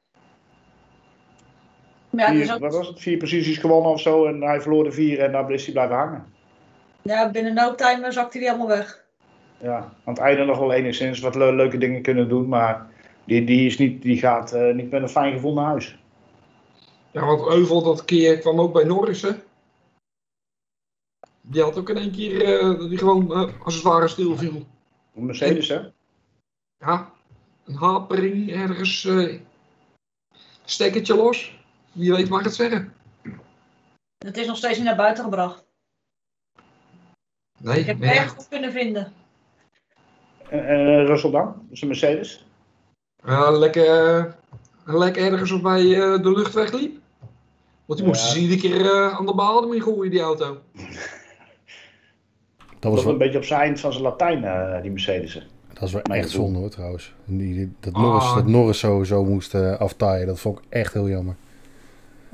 Ja, 2.16 2.28
Vier- 2.28 2.38
dus 2.38 2.52
ook, 2.52 2.60
Wat 2.60 2.74
was 2.74 2.86
het? 2.88 3.00
Vier 3.00 3.16
posities 3.16 3.58
gewonnen 3.58 3.90
of 3.90 4.00
zo. 4.00 4.26
En 4.26 4.42
hij 4.42 4.60
verloor 4.60 4.84
de 4.84 4.92
vier 4.92 5.20
en 5.20 5.32
daar 5.32 5.50
is 5.52 5.64
hij 5.64 5.72
blijven 5.72 5.96
hangen. 5.96 6.26
ja, 7.02 7.30
binnen 7.30 7.54
no 7.54 7.74
time 7.74 8.12
zakte 8.12 8.38
hij 8.38 8.48
allemaal 8.48 8.68
weg. 8.68 9.04
Ja, 9.58 9.76
aan 9.76 9.92
het 10.14 10.18
einde 10.18 10.44
nog 10.44 10.58
wel 10.58 10.72
enigszins 10.72 11.20
wat 11.20 11.34
le- 11.34 11.52
leuke 11.52 11.78
dingen 11.78 12.02
kunnen 12.02 12.28
doen. 12.28 12.48
Maar 12.48 12.86
die, 13.24 13.44
die, 13.44 13.66
is 13.66 13.78
niet, 13.78 14.02
die 14.02 14.18
gaat 14.18 14.52
eh, 14.52 14.74
niet 14.74 14.90
met 14.90 15.02
een 15.02 15.08
fijn 15.08 15.32
gevoel 15.32 15.54
naar 15.54 15.64
huis. 15.64 15.98
Ja, 17.10 17.24
want 17.24 17.46
Euvel 17.48 17.82
dat 17.82 18.04
keer 18.04 18.38
kwam 18.38 18.60
ook 18.60 18.72
bij 18.72 18.84
Norris, 18.84 19.22
hè? 19.22 19.30
Die 21.40 21.62
had 21.62 21.78
ook 21.78 21.88
in 21.90 21.96
één 21.96 22.12
keer, 22.12 22.58
eh, 22.58 22.88
die 22.88 22.98
gewoon 22.98 23.32
eh, 23.32 23.64
als 23.64 23.74
het 23.74 23.82
ware 23.84 24.08
stil 24.08 24.36
viel. 24.36 24.66
Mercedes, 25.12 25.68
hè? 25.68 25.80
Ja, 26.78 27.10
een 27.64 27.74
hapering 27.74 28.52
ergens 28.52 29.04
eh, 29.04 29.34
Stekkertje 30.64 31.16
los. 31.16 31.58
Wie 31.96 32.12
weet 32.12 32.28
mag 32.28 32.44
het 32.44 32.54
zeggen. 32.54 32.92
Het 34.18 34.36
is 34.36 34.46
nog 34.46 34.56
steeds 34.56 34.76
niet 34.76 34.86
naar 34.86 34.96
buiten 34.96 35.24
gebracht. 35.24 35.64
Nee, 37.60 37.78
Ik 37.80 37.86
heb 37.86 38.00
het 38.00 38.10
erg 38.10 38.30
goed 38.30 38.48
kunnen 38.48 38.72
vinden. 38.72 39.12
En, 40.48 40.66
en 40.66 41.06
Russell 41.06 41.30
dan? 41.30 41.44
Dat 41.44 41.62
is 41.70 41.80
een 41.80 41.88
Mercedes. 41.88 42.46
Ja, 43.24 43.50
lekker, 43.50 44.16
eh, 44.16 44.24
lekker 44.84 45.32
ergens 45.32 45.50
op 45.50 45.62
bij 45.62 45.80
eh, 45.80 46.22
de 46.22 46.30
luchtweg 46.32 46.72
liep. 46.72 46.98
Want 47.84 47.98
die 47.98 48.08
Ja. 48.08 48.14
moesten 48.14 48.30
ze 48.30 48.38
iedere 48.38 48.60
keer 48.60 48.80
eh, 48.80 49.16
aan 49.16 49.26
de 49.26 49.34
balen 49.34 49.68
mee 49.68 49.80
gooien, 49.80 50.10
die 50.10 50.20
auto. 50.20 50.58
Dat 50.72 50.84
Dat 52.80 52.92
was 52.92 53.02
wel, 53.04 53.12
een 53.12 53.18
beetje 53.18 53.38
op 53.38 53.44
zijn 53.44 53.60
eind 53.60 53.80
van 53.80 53.92
zijn 53.92 54.04
Latijn, 54.04 54.44
eh, 54.44 54.82
die 54.82 54.90
Mercedes. 54.90 55.34
dat 55.68 55.78
was 55.78 55.92
wel 55.92 56.02
echt 56.02 56.30
zonde 56.30 56.58
hoor 56.58 56.70
trouwens. 56.70 57.12
Die, 57.24 57.54
die- 57.54 57.74
dat, 57.80 57.92
Ah. 57.94 58.00
Norris, 58.02 58.34
dat 58.34 58.46
Norris 58.46 58.78
zo, 58.78 59.04
zo 59.04 59.24
moest 59.24 59.54
eh, 59.54 59.76
aftaaien, 59.78 60.26
dat 60.26 60.40
vond 60.40 60.58
ik 60.58 60.64
echt 60.68 60.92
heel 60.92 61.08
jammer. 61.08 61.34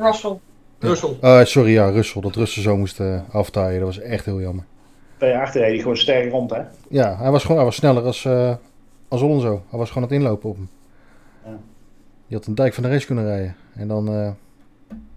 Russell. 0.02 0.38
Russell. 0.78 1.16
Eh, 1.20 1.44
sorry, 1.44 1.70
ja, 1.72 1.88
Russell. 1.90 2.22
Dat 2.22 2.36
Russell 2.36 2.62
zo 2.62 2.76
moest 2.76 3.00
eh, 3.00 3.20
aftaaien, 3.30 3.78
dat 3.78 3.88
was 3.88 3.98
echt 3.98 4.24
heel 4.24 4.40
jammer. 4.40 4.64
Twee 5.16 5.36
achter 5.36 5.70
die 5.70 5.80
gewoon 5.80 5.96
sterk 5.96 6.30
rond, 6.30 6.50
hè? 6.50 6.62
Ja, 6.88 7.16
hij 7.16 7.30
was 7.30 7.42
gewoon 7.42 7.56
hij 7.56 7.64
was 7.66 7.76
sneller 7.76 8.02
als, 8.02 8.24
eh 8.24 8.54
als 9.08 9.22
Alonso. 9.22 9.62
Hij 9.68 9.78
was 9.78 9.88
gewoon 9.90 10.02
aan 10.04 10.14
het 10.14 10.18
inlopen 10.22 10.50
op 10.50 10.56
hem. 10.56 10.68
Ja. 11.44 11.58
Je 12.26 12.34
had 12.34 12.46
een 12.46 12.54
dijk 12.54 12.74
van 12.74 12.82
de 12.82 12.88
race 12.88 13.06
kunnen 13.06 13.24
rijden. 13.24 13.56
En 13.74 13.88
dan, 13.88 14.08
eh, 14.08 14.30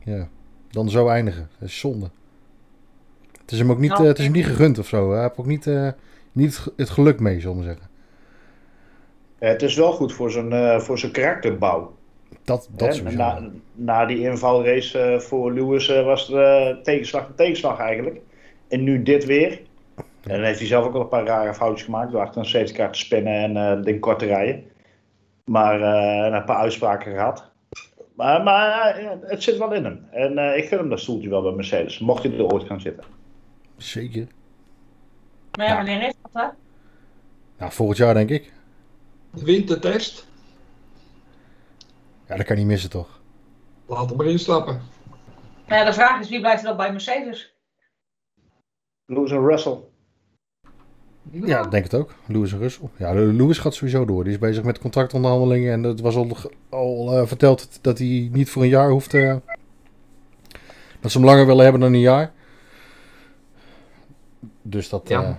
ja, 0.03 0.27
dan 0.71 0.89
zo 0.89 1.07
eindigen. 1.07 1.49
Dat 1.59 1.69
is 1.69 1.79
zonde. 1.79 2.09
Het 3.41 3.51
is 3.51 3.59
hem 3.59 3.71
ook 3.71 3.79
niet, 3.79 3.89
Nou, 3.91 4.05
het 4.07 4.17
is 4.17 4.23
hem 4.23 4.33
niet 4.33 4.45
gegund 4.45 4.79
of 4.79 4.87
zo. 4.87 5.11
Hij 5.11 5.21
heeft 5.21 5.37
ook 5.37 5.45
niet, 5.45 5.67
eh, 5.67 5.89
niet 6.31 6.65
het- 6.75 6.89
geluk 6.89 7.19
mee, 7.19 7.39
zullen 7.39 7.57
we 7.57 7.63
maar 7.63 7.73
zeggen. 7.73 7.89
Het 9.39 9.61
is 9.61 9.75
wel 9.75 9.91
goed 9.91 10.13
voor 10.13 10.31
zijn, 10.31 10.51
eh, 10.51 10.79
voor 10.79 10.99
zijn 10.99 11.11
karakterbouw. 11.11 11.93
Dat, 12.43 12.69
dat 12.71 12.97
Hè, 12.99 13.11
na, 13.11 13.49
na 13.73 14.05
die 14.05 14.19
invalrace 14.19 14.99
eh, 14.99 15.19
voor 15.19 15.53
Lewis 15.53 15.89
eh, 15.89 16.05
was 16.05 16.27
het 16.27 16.37
eh, 16.37 16.83
tegenslag 16.83 17.27
en 17.27 17.35
tegenslag 17.35 17.79
eigenlijk. 17.79 18.21
En 18.67 18.83
nu 18.83 19.03
dit 19.03 19.25
weer. 19.25 19.61
En 19.95 20.31
dan 20.31 20.43
heeft 20.43 20.59
hij 20.59 20.67
zelf 20.67 20.85
ook 20.85 20.93
wel 20.93 21.01
een 21.01 21.07
paar 21.07 21.25
rare 21.25 21.53
foutjes 21.53 21.85
gemaakt 21.85 22.11
door 22.11 22.21
achter 22.21 22.41
een 22.41 22.47
safety 22.47 22.73
car 22.73 22.91
te 22.91 22.99
spinnen 22.99 23.33
en 23.33 23.57
eh 23.57 23.83
ding 23.83 23.99
kort 23.99 24.19
te 24.19 24.25
rijden. 24.25 24.63
Maar 25.45 25.81
eh, 25.81 26.25
en 26.25 26.33
een 26.33 26.43
paar 26.45 26.57
uitspraken 26.57 27.13
gehad. 27.13 27.49
Maar, 28.15 28.43
maar 28.43 28.99
het 29.21 29.43
zit 29.43 29.57
wel 29.57 29.73
in 29.73 29.83
hem. 29.83 30.07
En 30.11 30.37
eh, 30.37 30.57
ik 30.57 30.67
vind 30.67 30.79
hem 30.79 30.89
dat 30.89 30.99
stoeltje 30.99 31.29
wel 31.29 31.41
bij 31.41 31.51
Mercedes. 31.51 31.99
Mocht 31.99 32.23
hij 32.23 32.33
er 32.33 32.53
ooit 32.53 32.63
gaan 32.63 32.81
zitten. 32.81 33.03
Zeker. 33.77 34.27
Maar 35.57 35.67
ja, 35.67 35.75
wanneer 35.75 36.07
is 36.07 36.13
dat, 36.21 36.43
hè? 36.43 36.47
Nou, 37.57 37.71
volgend 37.71 37.97
jaar 37.97 38.13
denk 38.13 38.29
ik. 38.29 38.53
De 39.33 39.45
wintertest. 39.45 40.27
Ja, 42.27 42.35
dat 42.35 42.45
kan 42.45 42.55
niet 42.57 42.65
missen 42.65 42.89
toch? 42.89 43.19
Laat 43.85 44.09
hem 44.09 44.17
maar 44.17 44.25
instappen. 44.25 44.81
Ja, 45.67 45.83
de 45.85 45.93
vraag 45.93 46.19
is, 46.19 46.29
wie 46.29 46.39
blijft 46.39 46.61
er 46.61 46.67
dan 46.67 46.77
bij 46.77 46.91
Mercedes? 46.91 47.53
Lewis 49.05 49.31
en 49.31 49.45
Russell. 49.47 49.77
Ja, 51.31 51.63
ik 51.65 51.71
denk 51.71 51.83
het 51.83 51.93
ook. 51.93 52.15
Lewis 52.25 52.51
en 52.53 52.59
Russell. 52.59 52.89
Ja, 52.97 53.13
Lewis 53.13 53.57
gaat 53.57 53.73
sowieso 53.73 54.05
door. 54.05 54.23
Die 54.23 54.33
is 54.33 54.39
bezig 54.39 54.63
met 54.63 54.79
contractonderhandelingen. 54.79 55.73
En 55.73 55.83
het 55.83 55.99
was 56.01 56.15
al, 56.15 56.37
al 56.69 57.11
eh, 57.17 57.27
verteld 57.27 57.79
dat 57.83 57.97
hij 57.97 58.29
niet 58.31 58.49
voor 58.49 58.61
een 58.63 58.67
jaar 58.69 58.89
hoeft. 58.89 59.13
eh, 59.13 59.35
dat 60.99 61.11
ze 61.11 61.17
hem 61.17 61.27
langer 61.27 61.45
willen 61.45 61.63
hebben 61.63 61.81
dan 61.81 61.93
een 61.93 61.99
jaar. 61.99 62.31
Dus 64.61 64.89
dat. 64.89 65.07
Ja. 65.07 65.23
eh, 65.23 65.35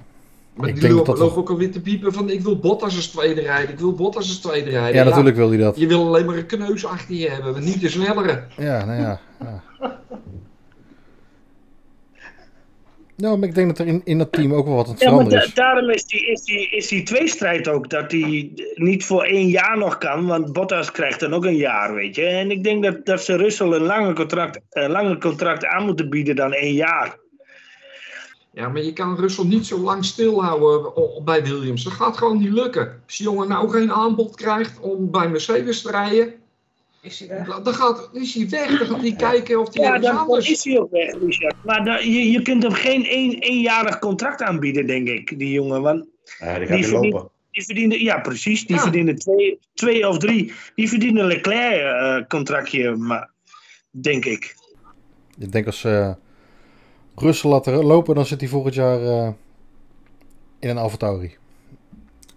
Maar 0.57 0.69
Ik 0.69 0.75
die 0.75 0.83
denk 0.83 0.95
loop, 0.95 1.07
dat 1.07 1.19
loop 1.19 1.37
ook 1.37 1.51
alweer 1.51 1.71
te 1.73 1.81
piepen 1.81 2.12
van 2.12 2.31
ik 2.31 2.40
wil 2.40 2.59
Bottas 2.59 2.97
als 2.97 3.07
tweede 3.09 3.40
rijden. 3.40 3.71
Ik 3.73 3.79
wil 3.79 3.92
Bottas 3.92 4.29
als 4.29 4.38
tweede 4.40 4.71
rijden. 4.71 4.95
ja, 4.95 5.05
natuurlijk 5.05 5.37
wil 5.37 5.49
hij 5.49 5.59
dat. 5.59 5.79
Je 5.79 5.87
wil 5.87 6.07
alleen 6.07 6.27
maar 6.27 6.37
een 6.37 6.47
kneus 6.47 6.85
achter 6.87 7.14
je 7.14 7.29
hebben, 7.31 7.53
maar 7.53 7.62
niet 7.62 7.81
de 7.81 7.88
snellere. 7.88 8.45
Ja, 8.57 8.85
nou 8.85 9.01
ja. 9.01 9.21
ja. 9.40 9.62
Nou, 13.16 13.38
maar 13.38 13.49
ik 13.49 13.55
denk 13.55 13.69
dat 13.69 13.79
er 13.79 13.87
in, 13.87 14.01
in 14.05 14.19
dat 14.19 14.33
team 14.33 14.53
ook 14.55 14.66
wel 14.66 14.75
wat 14.75 14.87
aan 14.87 14.92
het 14.92 15.01
Ja, 15.01 15.11
maar 15.11 15.14
veranderen 15.25 15.42
da- 15.42 15.49
is. 15.49 15.55
daarom 15.55 15.90
is 15.90 16.05
die, 16.05 16.27
is, 16.31 16.42
die, 16.45 16.69
is 16.71 16.88
die 16.88 17.03
tweestrijd 17.03 17.69
ook. 17.69 17.90
Dat 17.90 18.11
hij 18.12 18.51
niet 18.75 19.05
voor 19.05 19.23
één 19.25 19.49
jaar 19.49 19.79
nog 19.79 19.99
kan. 19.99 20.27
Want 20.27 20.53
Bottas 20.53 20.90
krijgt 20.90 21.21
dan 21.21 21.35
ook 21.35 21.45
een 21.45 21.57
jaar, 21.57 21.95
weet 21.95 22.14
je. 22.14 22.25
En 22.25 22.51
ik 22.51 22.64
denk 22.64 22.83
dat, 22.83 23.07
dat 23.07 23.23
ze 23.25 23.37
Russell 23.37 23.66
een 23.73 23.83
langer 23.83 24.14
contract, 24.14 24.61
een 24.71 24.90
langer 24.90 25.19
contract 25.19 25.64
aan 25.66 25.85
moeten 25.85 26.11
bieden 26.11 26.37
dan 26.37 26.53
één 26.53 26.75
jaar. 26.75 27.16
Ja, 28.57 28.69
maar 28.69 28.83
je 28.83 28.92
kan 28.92 29.16
Russell 29.16 29.45
niet 29.45 29.66
zo 29.66 29.79
lang 29.79 30.05
stilhouden 30.05 30.92
bij 31.25 31.42
Williams. 31.42 31.85
Dat 31.85 31.92
gaat 31.92 32.16
gewoon 32.16 32.38
niet 32.38 32.53
lukken. 32.53 33.03
Als 33.07 33.16
die 33.16 33.27
jongen 33.27 33.49
nou 33.49 33.69
geen 33.71 33.92
aanbod 33.92 34.37
krijgt 34.37 34.81
om 34.81 35.11
bij 35.11 35.29
Mercedes 35.29 35.83
te 35.83 35.90
rijden, 35.90 36.35
Is 37.01 37.19
hij 37.19 37.29
weg? 37.29 37.62
dan 37.62 37.75
gaat, 37.75 38.09
is 38.12 38.35
hij 38.35 38.49
weg. 38.49 38.79
Dan 38.79 38.87
gaat 38.87 39.01
hij 39.01 39.14
kijken 39.16 39.61
of 39.61 39.75
hij 39.75 39.85
Ja, 39.85 39.92
dan, 39.92 40.01
dan 40.01 40.16
anders... 40.19 40.51
is 40.51 40.64
hij 40.64 40.79
ook 40.79 40.90
weg, 40.90 41.14
Richard. 41.21 41.55
Maar 41.64 41.85
dan, 41.85 42.11
je, 42.11 42.31
je 42.31 42.42
kunt 42.42 42.62
hem 42.62 42.73
geen 42.73 43.05
één, 43.05 43.38
éénjarig 43.40 43.99
contract 43.99 44.42
aanbieden, 44.42 44.87
denk 44.87 45.09
ik, 45.09 45.38
die 45.38 45.51
jongen. 45.53 45.83
Want 45.83 46.07
Ja, 46.38 46.59
die 46.59 46.66
gaat 46.66 46.85
verdient- 46.87 47.12
lopen. 47.12 47.31
die 47.51 47.64
verdienen, 47.64 48.03
ja 48.03 48.19
precies, 48.21 48.66
die 48.66 48.77
Ja. 48.77 48.83
verdienen 48.83 49.16
twee, 49.19 49.59
twee 49.75 50.09
of 50.09 50.19
drie. 50.19 50.53
Die 50.75 50.88
verdienen 50.88 51.23
een 51.23 51.29
Leclerc-contractje, 51.29 52.97
maar 52.97 53.31
denk 53.90 54.25
ik. 54.25 54.55
Ik 55.38 55.53
denk 55.53 55.66
als 55.66 55.85
uh, 55.85 56.12
Russell 57.16 57.50
laten 57.50 57.85
lopen, 57.85 58.14
dan 58.14 58.26
zit 58.26 58.40
hij 58.40 58.48
volgend 58.48 58.74
jaar 58.74 59.00
uh, 59.00 59.29
in 60.59 60.68
een 60.68 60.79
AlphaTauri. 60.79 61.37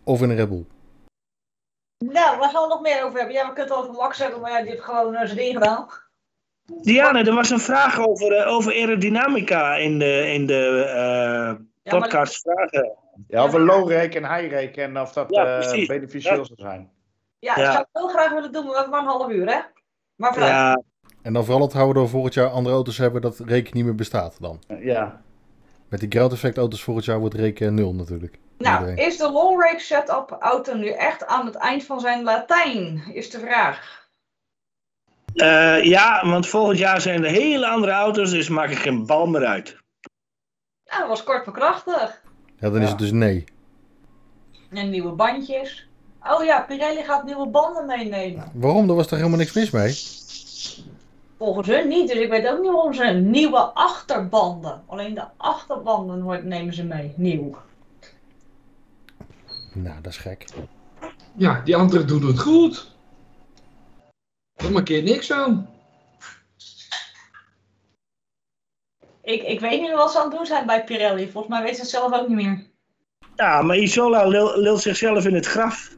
Of 0.04 0.22
in 0.22 0.30
een 0.30 0.36
Red 0.36 0.50
Bull. 0.50 0.66
Nou, 2.06 2.38
waar 2.40 2.50
gaan 2.50 2.62
we 2.62 2.68
nog 2.68 2.82
meer 2.82 3.04
over 3.04 3.18
hebben? 3.18 3.36
Ja, 3.36 3.48
we 3.48 3.54
kunnen 3.54 3.74
het 3.74 3.84
over 3.84 3.94
Max 3.94 4.18
hebben, 4.20 4.40
maar 4.42 4.52
ja, 4.52 4.62
die 4.62 4.70
heeft 4.70 4.84
gewoon 4.84 5.14
uh, 5.14 5.20
zijn 5.24 5.38
ding 5.38 5.54
gedaan. 5.54 5.88
Diana, 6.82 7.26
er 7.26 7.34
was 7.34 7.50
een 7.50 7.60
vraag 7.60 8.00
over, 8.00 8.38
uh, 8.38 8.48
over 8.54 8.72
aerodynamica 8.74 9.76
in 9.76 10.00
de, 10.00 10.32
in 10.34 10.46
de 10.46 10.84
uh, 10.86 10.94
Ja, 10.94 11.58
maar- 11.84 12.00
podcast 12.02 12.42
vragen. 12.42 12.98
Ja, 13.28 13.44
een 13.54 13.62
low-rake 13.62 14.20
en 14.20 14.36
high-rake 14.36 14.82
en 14.82 15.00
of 15.00 15.14
dat 15.14 15.30
Ja, 15.30 15.60
eh, 15.60 15.88
beneficieel 15.88 16.46
zou 16.46 16.60
zijn. 16.62 16.92
Ja, 17.40 17.54
Ja. 17.56 17.62
ik 17.66 17.66
zou 17.72 17.78
het 17.78 17.88
heel 17.92 18.08
graag 18.08 18.32
willen 18.32 18.52
doen, 18.52 18.64
maar 18.66 18.72
we 18.74 18.78
hebben 18.80 18.92
maar 19.04 19.14
een 19.14 19.20
half 19.20 19.32
uur, 19.32 19.48
hè? 19.52 19.60
Maar 20.16 20.34
vooruit. 20.34 20.52
Ja, 20.54 20.82
En 21.22 21.34
dan 21.34 21.44
vooral 21.46 21.62
onthouden 21.64 21.96
dat 21.96 22.04
we 22.04 22.10
volgend 22.10 22.34
jaar 22.34 22.50
andere 22.50 22.76
auto's 22.76 22.98
hebben 22.98 23.22
dat 23.22 23.40
reken 23.40 23.76
niet 23.76 23.86
meer 23.86 23.96
bestaat 23.96 24.38
dan. 24.40 24.60
Eh, 24.68 24.84
Ja, 24.86 25.22
Met 25.88 26.00
die 26.00 26.10
ground 26.10 26.32
effect 26.34 26.58
auto's 26.58 26.84
volgend 26.84 27.06
jaar 27.06 27.20
wordt 27.20 27.36
reken 27.36 27.74
nul 27.74 27.94
natuurlijk. 27.94 28.40
nou, 28.58 28.80
Iedereen. 28.80 29.08
is 29.08 29.18
de 29.18 29.32
long 29.32 29.62
rake 29.62 29.80
setup 29.80 30.38
auto 30.40 30.74
nu 30.76 30.90
echt 30.90 31.26
aan 31.26 31.46
het 31.46 31.56
eind 31.56 31.84
van 31.84 32.00
zijn 32.00 32.24
Latijn? 32.24 33.04
Is 33.14 33.30
de 33.30 33.40
vraag. 33.40 34.08
Eh, 35.34 35.84
ja, 35.84 36.26
want 36.30 36.48
volgend 36.48 36.78
jaar 36.78 37.02
zijn 37.02 37.24
er 37.24 37.30
hele 37.32 37.68
andere 37.68 37.92
auto's, 37.92 38.32
dus 38.32 38.50
maak 38.50 38.70
ik 38.70 38.78
geen 38.78 39.06
bal 39.06 39.28
meer 39.28 39.46
uit. 39.46 39.78
Nou, 40.86 41.00
dat 41.00 41.10
was 41.10 41.24
kort 41.24 41.46
maar 41.46 41.56
krachtig. 41.56 42.22
Ja, 42.60 42.70
dan 42.70 42.82
is 42.82 42.90
het 42.90 42.98
dus 43.00 43.12
nee. 43.12 43.44
En 44.70 44.90
nieuwe 44.90 45.12
bandjes. 45.12 45.88
Oh 46.24 46.44
ja, 46.44 46.62
Pirelli 46.62 47.04
gaat 47.04 47.24
nieuwe 47.24 47.48
banden 47.48 47.86
meenemen. 47.86 48.52
Waarom? 48.54 48.88
Daar 48.88 48.96
was 48.96 49.08
toch 49.08 49.18
helemaal 49.18 49.40
niks 49.40 49.54
mis 49.54 49.72
mee? 49.72 49.96
Volgens 51.40 51.68
hun 51.68 51.88
niet, 51.88 52.08
dus 52.08 52.18
ik 52.18 52.30
weet 52.30 52.48
ook 52.48 52.60
niet 52.62 52.72
waarom 52.72 52.94
ze 52.94 53.04
nieuwe 53.04 53.58
achterbanden. 53.60 54.84
Alleen 54.88 55.14
de 55.14 55.26
achterbanden 55.38 56.22
wordt- 56.22 56.44
nemen 56.44 56.74
ze 56.74 56.84
mee, 56.84 57.14
nieuw. 57.18 57.58
Nou, 59.74 60.02
dat 60.02 60.12
is 60.12 60.18
gek. 60.18 60.46
Ja, 61.36 61.62
die 61.62 61.76
anderen 61.76 62.08
doen 62.08 62.26
het 62.26 62.40
goed. 62.40 62.96
Dan 64.56 64.72
markeert 64.72 65.04
niks 65.04 65.32
aan. 65.32 65.70
Ik, 69.24 69.44
ik 69.44 69.60
weet 69.60 69.82
niet 69.82 69.92
wat 69.94 70.12
ze 70.12 70.18
aan 70.18 70.28
het 70.28 70.36
doen 70.38 70.46
zijn 70.46 70.66
bij 70.66 70.84
Pirelli. 70.84 71.30
Volgens 71.32 71.54
mij 71.54 71.64
weet 71.64 71.76
ze 71.76 71.82
het 71.82 71.90
zelf 71.90 72.14
ook 72.14 72.28
niet 72.28 72.38
meer. 72.38 72.68
Ja, 73.36 73.62
maar 73.62 73.78
Isola 73.78 74.26
lul- 74.28 74.58
lult 74.60 74.82
zichzelf 74.82 75.26
in 75.26 75.34
het 75.34 75.46
graf. 75.46 75.98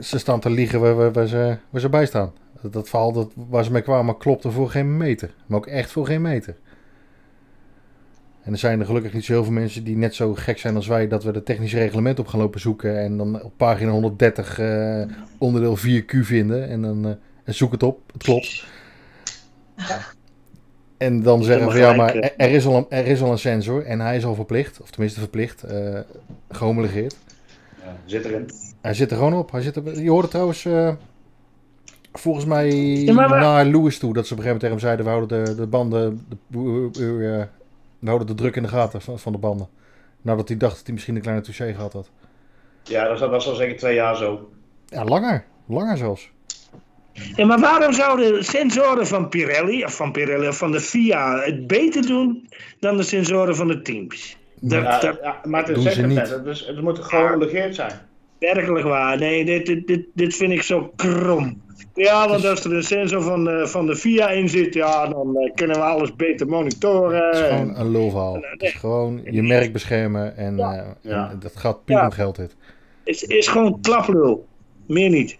Ze 0.00 0.18
staan 0.18 0.40
te 0.40 0.50
liegen 0.50 0.80
waar, 0.80 0.94
waar, 0.94 1.12
waar 1.12 1.26
ze, 1.26 1.56
waar 1.70 1.80
ze 1.80 1.88
bij 1.88 2.06
staan. 2.06 2.32
Dat, 2.62 2.72
dat 2.72 2.88
verhaal 2.88 3.12
dat, 3.12 3.32
waar 3.34 3.64
ze 3.64 3.72
mee 3.72 3.82
kwamen 3.82 4.18
klopte 4.18 4.50
voor 4.50 4.70
geen 4.70 4.96
meter. 4.96 5.34
Maar 5.46 5.58
ook 5.58 5.66
echt 5.66 5.90
voor 5.90 6.06
geen 6.06 6.22
meter. 6.22 6.56
En 8.42 8.52
er 8.52 8.58
zijn 8.58 8.80
er 8.80 8.86
gelukkig 8.86 9.12
niet 9.12 9.24
zo 9.24 9.32
heel 9.32 9.44
veel 9.44 9.52
mensen 9.52 9.84
die 9.84 9.96
net 9.96 10.14
zo 10.14 10.34
gek 10.34 10.58
zijn 10.58 10.76
als 10.76 10.86
wij... 10.86 11.08
dat 11.08 11.24
we 11.24 11.32
de 11.32 11.42
technische 11.42 11.78
reglement 11.78 12.18
op 12.18 12.26
gaan 12.26 12.40
lopen 12.40 12.60
zoeken... 12.60 12.98
en 12.98 13.16
dan 13.16 13.42
op 13.42 13.52
pagina 13.56 13.90
130 13.90 14.58
eh, 14.58 15.02
onderdeel 15.38 15.78
4Q 15.78 16.18
vinden. 16.18 16.68
En 16.68 16.82
dan 16.82 17.06
eh, 17.06 17.12
en 17.44 17.54
zoek 17.54 17.72
het 17.72 17.82
op, 17.82 18.12
het 18.12 18.22
klopt. 18.22 18.64
En 20.96 21.22
dan 21.22 21.42
zeggen 21.42 21.70
van 21.70 21.80
ja, 21.80 21.92
maar 21.92 22.14
er, 22.16 22.50
is 22.50 22.66
al 22.66 22.76
een, 22.76 22.86
er 22.88 23.06
is 23.06 23.22
al 23.22 23.30
een 23.30 23.38
sensor 23.38 23.84
en 23.84 24.00
hij 24.00 24.16
is 24.16 24.24
al 24.24 24.34
verplicht, 24.34 24.80
of 24.80 24.90
tenminste 24.90 25.20
verplicht, 25.20 25.62
eh 25.62 26.00
gehomologeerd. 26.48 27.16
ja, 27.84 27.96
zit 28.04 28.24
erin. 28.24 28.50
Hij 28.80 28.94
zit 28.94 29.10
er 29.10 29.16
gewoon 29.16 29.34
op. 29.34 29.50
Hij 29.50 29.60
zit 29.62 29.76
er, 29.76 30.00
je 30.02 30.10
hoorde 30.10 30.28
trouwens 30.28 30.64
eh, 30.64 30.92
volgens 32.12 32.44
mij 32.44 33.10
maar 33.14 33.28
naar 33.28 33.64
Lewis 33.64 33.98
toe 33.98 34.12
dat 34.14 34.26
ze 34.26 34.32
op 34.32 34.38
een 34.38 34.44
gegeven 34.44 34.60
moment 34.60 34.60
tegen 34.60 34.68
hem 34.70 34.78
zeiden: 34.78 35.04
we 35.04 35.10
houden 35.10 35.44
de, 35.44 35.54
de 35.54 35.66
banden, 35.66 36.26
de, 36.46 36.90
eh, 36.92 37.46
we 37.98 38.06
houden 38.06 38.26
de 38.26 38.34
druk 38.34 38.56
in 38.56 38.62
de 38.62 38.68
gaten 38.68 39.00
van, 39.00 39.18
van 39.18 39.32
de 39.32 39.38
banden. 39.38 39.68
Nadat 40.22 40.48
hij 40.48 40.56
dacht 40.56 40.76
dat 40.76 40.84
hij 40.84 40.94
misschien 40.94 41.14
een 41.16 41.22
kleine 41.22 41.42
touché 41.42 41.72
gehad 41.74 41.92
had. 41.92 42.10
Ja, 42.82 43.00
dat 43.00 43.10
was, 43.10 43.20
dat 43.20 43.30
was 43.30 43.48
al 43.48 43.54
zeker 43.54 43.76
twee 43.76 43.94
jaar 43.94 44.16
zo. 44.16 44.50
Ja, 44.86 45.04
langer. 45.04 45.44
Langer 45.66 45.96
zelfs. 45.96 46.30
Ja, 47.12 47.46
maar 47.46 47.60
waarom 47.60 47.92
zouden 47.92 48.44
sensoren 48.44 49.06
van 49.06 49.28
Pirelli, 49.28 49.84
of 49.84 49.96
van 49.96 50.12
Pirelli, 50.12 50.48
of 50.48 50.56
van 50.58 50.72
de 50.72 50.80
FIA 50.80 51.38
het 51.40 51.66
beter 51.66 52.06
doen 52.06 52.48
dan 52.80 52.96
de 52.96 53.02
sensoren 53.02 53.56
van 53.56 53.68
de 53.68 53.82
teams? 53.82 54.36
Dat, 54.60 54.82
Ja, 54.82 55.00
dat, 55.00 55.18
ja, 55.22 55.40
maar 55.44 55.64
het 55.66 55.74
doen 55.74 55.86
is 55.86 55.92
ze 55.94 56.00
zeker 56.00 56.08
niet. 56.08 56.18
net. 56.30 56.44
Dus 56.44 56.66
het 56.66 56.80
moet 56.80 56.98
gehoorlegeerd 56.98 57.74
zijn. 57.74 57.92
Werkelijk 58.40 58.84
waar. 58.84 59.18
Nee, 59.18 59.44
dit, 59.44 59.66
dit, 59.66 59.86
dit, 59.86 60.06
dit 60.14 60.34
vind 60.36 60.52
ik 60.52 60.62
zo 60.62 60.92
krom. 60.96 61.62
Ja, 61.94 62.28
want 62.28 62.44
als 62.44 62.64
er 62.64 62.74
een 62.74 62.82
sensor 62.82 63.22
van 63.22 63.44
de, 63.44 63.66
van 63.68 63.86
de 63.86 63.96
FIA 63.96 64.28
in 64.30 64.48
zit, 64.48 64.74
ja, 64.74 65.06
dan 65.06 65.36
eh, 65.36 65.54
kunnen 65.54 65.76
we 65.76 65.82
alles 65.82 66.16
beter 66.16 66.46
monitoren. 66.46 67.26
Het 67.26 67.34
is 67.34 67.40
gewoon 67.40 67.74
En- 67.74 67.80
een 67.80 67.90
lulverhaal. 67.90 68.34
Het 68.40 68.62
is 68.62 68.72
gewoon 68.72 69.20
je 69.24 69.42
merk 69.42 69.72
beschermen 69.72 70.36
en, 70.36 70.58
eh, 70.58 70.86
Ja. 71.00 71.30
en 71.30 71.38
dat 71.40 71.56
gaat 71.56 71.84
puur 71.84 71.96
Ja. 71.96 72.04
om 72.04 72.10
geld 72.10 72.36
dit. 72.36 72.56
is, 73.04 73.22
is 73.22 73.48
gewoon 73.48 73.80
klaplul. 73.80 74.46
Meer 74.86 75.10
niet. 75.10 75.38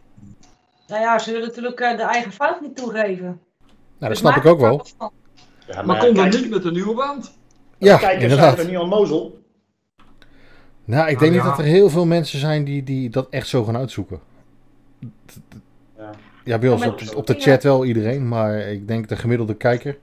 Nou 0.88 1.00
ja, 1.02 1.18
ze 1.18 1.32
willen 1.32 1.46
natuurlijk 1.48 1.80
eh, 1.80 1.96
de 1.96 2.02
eigen 2.02 2.32
fout 2.32 2.60
niet 2.60 2.76
toegeven. 2.76 3.24
Nou, 3.24 3.38
dat 3.98 4.08
Dus 4.08 4.18
snap 4.18 4.36
ik 4.36 4.46
ook 4.46 4.60
wel. 4.60 4.86
Maar 5.84 5.98
kom 5.98 6.14
dan 6.14 6.30
kijk- 6.30 6.40
niet 6.40 6.50
met 6.50 6.64
een 6.64 6.72
nieuwe 6.72 6.94
band. 6.94 7.38
Ja, 7.78 7.96
Kijkers 7.96 8.22
inderdaad. 8.22 8.54
zijn 8.54 8.66
er 8.66 8.72
niet 8.72 8.82
onnozel. 8.82 9.38
Nou, 10.90 11.02
ik 11.02 11.08
Nou, 11.08 11.18
denk 11.18 11.32
niet 11.32 11.42
ja. 11.42 11.48
dat 11.48 11.58
er 11.58 11.64
heel 11.64 11.90
veel 11.90 12.06
mensen 12.06 12.38
zijn 12.38 12.64
die, 12.64 12.82
die 12.84 13.10
dat 13.10 13.26
echt 13.30 13.48
zo 13.48 13.64
gaan 13.64 13.76
uitzoeken. 13.76 14.20
Ja. 15.98 16.10
Ja, 16.44 16.58
bij 16.58 16.68
ons 16.68 16.86
op, 16.86 17.00
op 17.16 17.26
de 17.26 17.34
chat 17.38 17.62
wel 17.62 17.84
iedereen, 17.84 18.28
maar 18.28 18.58
ik 18.58 18.88
denk 18.88 19.08
de 19.08 19.16
gemiddelde 19.16 19.54
kijker, 19.54 19.98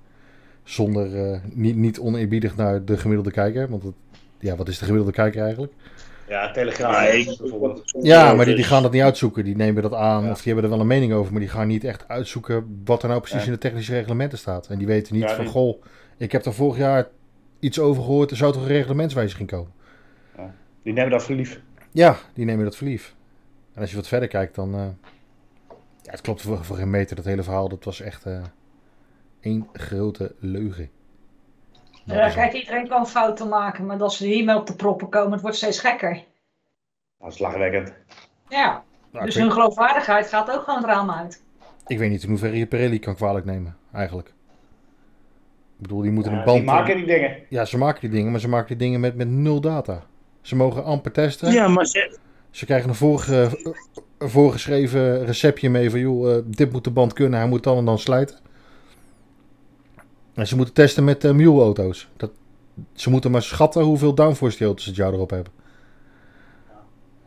zonder 0.64 1.32
eh, 1.32 1.40
niet, 1.54 1.76
niet 1.76 2.00
oneerbiedig 2.00 2.56
naar 2.56 2.86
de 2.86 2.98
gemiddelde 2.98 3.32
kijker, 3.32 3.70
want 3.70 3.84
het, 3.84 3.94
ja, 4.40 4.56
wat 4.56 4.68
is 4.68 4.78
de 4.78 4.84
gemiddelde 4.86 5.14
kijker 5.14 5.42
eigenlijk? 5.42 5.74
Ja, 6.28 6.52
Telegraaf 6.52 6.92
Ja, 6.94 7.02
ik- 7.10 7.38
bijvoorbeeld. 7.40 7.82
Ja, 8.02 8.26
maar 8.26 8.36
die, 8.36 8.46
die 8.46 8.56
dus- 8.56 8.66
gaan 8.68 8.82
dat 8.84 8.92
niet 8.92 9.02
uitzoeken. 9.02 9.44
Die 9.44 9.56
nemen 9.56 9.82
dat 9.82 9.94
aan 9.94 10.24
Ja. 10.24 10.30
of 10.32 10.36
die 10.42 10.54
hebben 10.54 10.64
er 10.64 10.70
wel 10.70 10.80
een 10.80 10.88
mening 10.88 11.14
over, 11.14 11.32
maar 11.32 11.42
die 11.42 11.50
gaan 11.50 11.68
niet 11.68 11.84
echt 11.84 12.08
uitzoeken 12.08 12.82
wat 12.86 13.02
er 13.04 13.10
nou 13.10 13.20
precies 13.22 13.40
Ja. 13.40 13.46
in 13.46 13.52
de 13.52 13.58
technische 13.58 13.94
reglementen 13.94 14.38
staat. 14.38 14.68
En 14.68 14.78
die 14.78 14.88
weten 14.88 15.14
niet 15.16 15.24
Ja, 15.24 15.36
van, 15.36 15.44
die- 15.44 15.54
goh, 15.54 15.84
ik 16.18 16.32
heb 16.32 16.46
er 16.46 16.54
vorig 16.54 16.78
jaar 16.78 17.08
iets 17.60 17.80
over 17.80 18.04
gehoord, 18.04 18.32
er 18.32 18.38
zou 18.38 18.54
toch 18.54 18.62
een 18.62 18.68
reglementswijziging 18.68 19.50
komen? 19.50 19.72
Die 20.88 20.96
nemen 20.96 21.12
dat 21.12 21.24
voor 21.24 21.36
lief. 21.36 21.62
Ja, 21.92 22.16
die 22.34 22.46
nemen 22.46 22.66
dat 22.66 22.76
voor 22.78 22.88
lief. 22.88 23.16
En 23.74 23.82
als 23.82 23.90
je 23.90 23.96
wat 23.96 24.08
verder 24.08 24.28
kijkt, 24.30 24.56
dan. 24.56 24.74
eh, 24.74 24.88
ja, 26.02 26.12
het 26.12 26.22
klopt 26.22 26.42
voor, 26.42 26.66
voor 26.66 26.76
geen 26.76 26.90
meter, 26.90 27.16
dat 27.16 27.26
hele 27.26 27.44
verhaal. 27.44 27.70
Dat 27.70 27.84
was 27.84 28.02
echt. 28.02 28.26
eh 28.26 28.44
één 29.40 29.68
grote 29.74 30.36
leugen. 30.40 30.90
Dat 32.06 32.16
Ja, 32.16 32.30
kijk, 32.30 32.54
iedereen 32.54 32.88
kan 32.88 33.08
fouten 33.08 33.50
maken, 33.50 33.86
maar 33.86 34.02
als 34.02 34.18
ze 34.18 34.26
hiermee 34.26 34.56
op 34.56 34.68
de 34.68 34.76
proppen 34.76 35.10
komen, 35.10 35.32
het 35.32 35.42
wordt 35.42 35.58
steeds 35.58 35.80
gekker. 35.80 36.24
Dat 37.20 37.34
is 37.34 37.40
lachwekkend. 37.40 37.94
Ja, 38.50 38.84
Nou, 39.12 39.26
dus 39.26 39.36
hun 39.36 39.44
weet, 39.44 39.54
geloofwaardigheid 39.54 40.28
gaat 40.28 40.52
ook 40.52 40.64
gewoon 40.64 40.80
het 40.80 40.90
raam 40.90 41.12
uit. 41.12 41.44
ik 41.88 41.98
weet 41.98 42.10
niet 42.10 42.24
in 42.24 42.30
hoeverre 42.30 42.58
je 42.58 42.68
Pirelli 42.68 43.00
kan 43.00 43.16
kwalijk 43.16 43.46
nemen, 43.46 43.78
eigenlijk. 43.94 44.28
Ik 44.28 45.82
bedoel, 45.84 46.02
die 46.02 46.12
moeten 46.12 46.32
Ja, 46.32 46.38
een 46.40 46.46
band. 46.46 46.58
die 46.58 46.66
maken 46.66 46.96
die 46.98 47.06
dingen. 47.06 47.38
Ja, 47.50 47.66
ze 47.66 47.78
maken 47.78 48.02
die 48.02 48.10
dingen, 48.10 48.32
maar 48.32 48.40
ze 48.40 48.50
maken 48.50 48.68
die 48.68 48.78
dingen 48.78 49.00
met, 49.00 49.16
met 49.16 49.28
nul 49.28 49.62
data. 49.62 50.04
Ze 50.48 50.56
mogen 50.56 50.84
amper 50.84 51.12
testen. 51.12 51.52
Ja, 51.52 51.68
maar 51.68 51.86
ze, 51.86 52.18
Ze 52.50 52.66
krijgen 52.66 52.90
een, 52.90 53.52
een 54.18 54.30
voorgeschreven 54.30 55.26
receptje 55.26 55.70
mee 55.70 55.90
van, 55.90 56.00
joh, 56.00 56.36
eh, 56.36 56.42
dit 56.46 56.72
moet 56.72 56.84
de 56.84 56.92
band 56.92 57.14
kunnen, 57.14 57.40
hij 57.40 57.48
moet 57.48 57.64
dan 57.64 57.78
en 57.78 57.86
dan 57.86 58.00
slijten. 58.00 58.40
En 60.34 60.48
ze 60.48 60.56
moeten 60.56 60.74
testen 60.74 61.04
met 61.04 61.24
uh, 61.24 61.32
Mule-auto's. 61.32 62.08
Dat, 62.18 62.32
ze 62.94 63.10
moeten 63.10 63.32
maar 63.32 63.42
schatten 63.42 63.82
hoeveel 63.84 64.14
downforce 64.16 64.58
die 64.58 64.68
auto's 64.68 64.86
het 64.86 64.96
jaar 64.96 65.14
erop 65.14 65.30
hebben. 65.30 65.52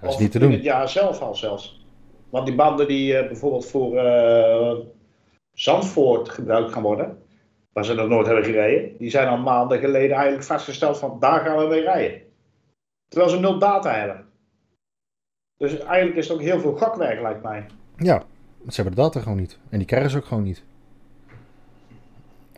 Dat 0.00 0.08
is 0.08 0.14
Of 0.14 0.20
niet 0.20 0.32
te 0.32 0.38
in 0.38 0.44
doen. 0.44 0.52
het 0.52 0.62
jaar 0.62 0.88
zelf 0.88 1.20
al 1.20 1.34
zelfs. 1.34 1.86
Want 2.30 2.46
die 2.46 2.54
banden 2.54 2.88
die 2.88 3.16
eh, 3.16 3.26
bijvoorbeeld 3.26 3.66
voor 3.66 3.96
eh, 3.96 4.76
Zandvoort 5.52 6.28
gebruikt 6.28 6.72
gaan 6.72 6.82
worden, 6.82 7.18
waar 7.72 7.84
ze 7.84 7.94
nog 7.94 8.08
nooit 8.08 8.26
hebben 8.26 8.44
gereden, 8.44 8.96
die 8.98 9.10
zijn 9.10 9.28
al 9.28 9.38
maanden 9.38 9.78
geleden 9.78 10.16
eigenlijk 10.16 10.44
vastgesteld 10.44 10.98
van 10.98 11.16
daar 11.20 11.40
gaan 11.40 11.58
we 11.58 11.66
mee 11.66 11.82
rijden. 11.82 12.28
Terwijl 13.10 13.30
ze 13.30 13.40
nul 13.40 13.58
data 13.58 13.94
hebben. 13.94 14.24
Dus 15.56 15.78
eigenlijk 15.78 16.16
is 16.16 16.28
het 16.28 16.36
ook 16.36 16.42
heel 16.42 16.60
veel 16.60 16.76
gokwerk 16.76 17.20
lijkt 17.20 17.42
mij. 17.42 17.66
Ja, 17.96 18.22
ze 18.68 18.74
hebben 18.74 18.94
de 18.94 19.00
data 19.00 19.20
gewoon 19.20 19.38
niet. 19.38 19.58
En 19.68 19.78
die 19.78 19.86
krijgen 19.86 20.10
ze 20.10 20.16
ook 20.16 20.24
gewoon 20.24 20.42
niet. 20.42 20.62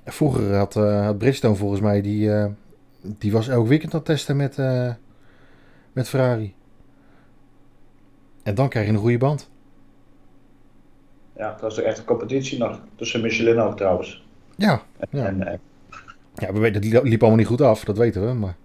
Vroeger 0.05 0.55
had, 0.55 0.75
had 0.75 1.19
Bridgestone 1.19 1.55
volgens 1.55 1.81
mij, 1.81 2.01
die, 2.01 2.33
eh, 2.35 2.47
die 3.01 3.33
was 3.33 3.49
elk 3.49 3.67
weekend 3.67 3.93
aan 3.93 3.99
het 3.99 4.09
testen 4.09 4.37
met, 4.37 4.59
eh, 4.59 4.95
met 5.93 6.09
Ferrari. 6.09 6.55
En 8.43 8.55
dan 8.55 8.69
krijg 8.69 8.87
je 8.87 8.93
een 8.93 8.99
goede 8.99 9.19
band. 9.19 9.51
Ja, 11.37 11.57
dat 11.61 11.71
is 11.71 11.77
toch 11.77 11.85
echt 11.85 11.99
een 11.99 12.05
competitie 12.05 12.59
nog. 12.59 12.81
Tussen 12.97 13.21
Michelin 13.21 13.59
ook 13.59 13.77
trouwens. 13.77 14.25
Ja, 14.57 14.83
ja. 15.11 15.27
En, 15.27 15.61
Ja, 16.35 16.53
we 16.53 16.59
weten, 16.59 16.91
dat 16.91 17.03
liep 17.03 17.21
allemaal 17.21 17.38
niet 17.38 17.47
goed 17.47 17.61
af, 17.61 17.85
dat 17.85 17.99
weten 17.99 18.27
we. 18.27 18.33
Maar 18.33 18.57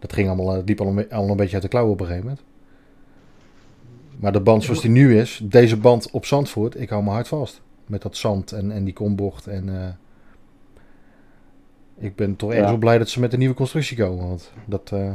dat 0.00 0.12
ging 0.12 0.28
allemaal, 0.28 0.56
eh, 0.56 0.62
liep 0.64 0.80
allemaal, 0.80 1.04
allemaal 1.10 1.30
een 1.30 1.36
beetje 1.36 1.52
uit 1.54 1.62
de 1.62 1.68
klauwen 1.68 1.92
op 1.92 2.00
een 2.00 2.06
gegeven 2.06 2.28
moment. 2.28 2.44
Maar 4.18 4.32
de 4.32 4.40
band 4.40 4.64
zoals 4.64 4.80
die 4.80 4.90
nu 4.90 5.18
is, 5.18 5.40
deze 5.44 5.76
band 5.76 6.10
op 6.10 6.26
Zandvoort, 6.26 6.80
ik 6.80 6.88
hou 6.88 7.02
me 7.02 7.10
hard 7.10 7.28
vast. 7.28 7.62
Met 7.86 8.02
dat 8.02 8.16
zand 8.16 8.52
en, 8.52 8.70
en 8.70 8.84
die 8.84 8.92
kombocht. 8.94 9.46
En, 9.46 9.68
eh, 9.68 9.88
ik 12.04 12.16
ben 12.16 12.36
toch 12.36 12.54
Ja. 12.54 12.60
wel 12.64 12.76
blij 12.76 12.98
dat 12.98 13.08
ze 13.08 13.20
met 13.20 13.32
een 13.32 13.38
nieuwe 13.38 13.54
constructie 13.54 13.96
komen. 13.96 14.28
Want 14.28 14.52
dat, 14.66 14.90
eh, 14.92 15.12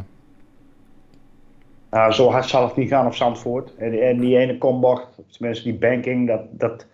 nou, 1.91 2.12
zo 2.12 2.30
hard 2.32 2.45
zal 2.45 2.67
het 2.67 2.76
niet 2.76 2.89
gaan 2.89 3.06
op 3.06 3.13
Zandvoort. 3.13 3.76
En, 3.76 3.91
die- 3.91 4.00
en 4.02 4.19
die 4.19 4.38
ene 4.38 4.58
kombocht, 4.58 5.08
tenminste 5.30 5.63
die 5.63 5.78
banking, 5.80 6.28
dat, 6.28 6.41
dat, 6.52 6.86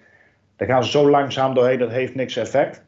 daar 0.56 0.68
gaan 0.68 0.84
ze 0.84 0.90
zo 0.92 1.10
langzaam 1.10 1.54
doorheen, 1.54 1.80
dat 1.80 1.90
heeft 1.90 2.16
niks 2.16 2.36
effect. 2.36 2.84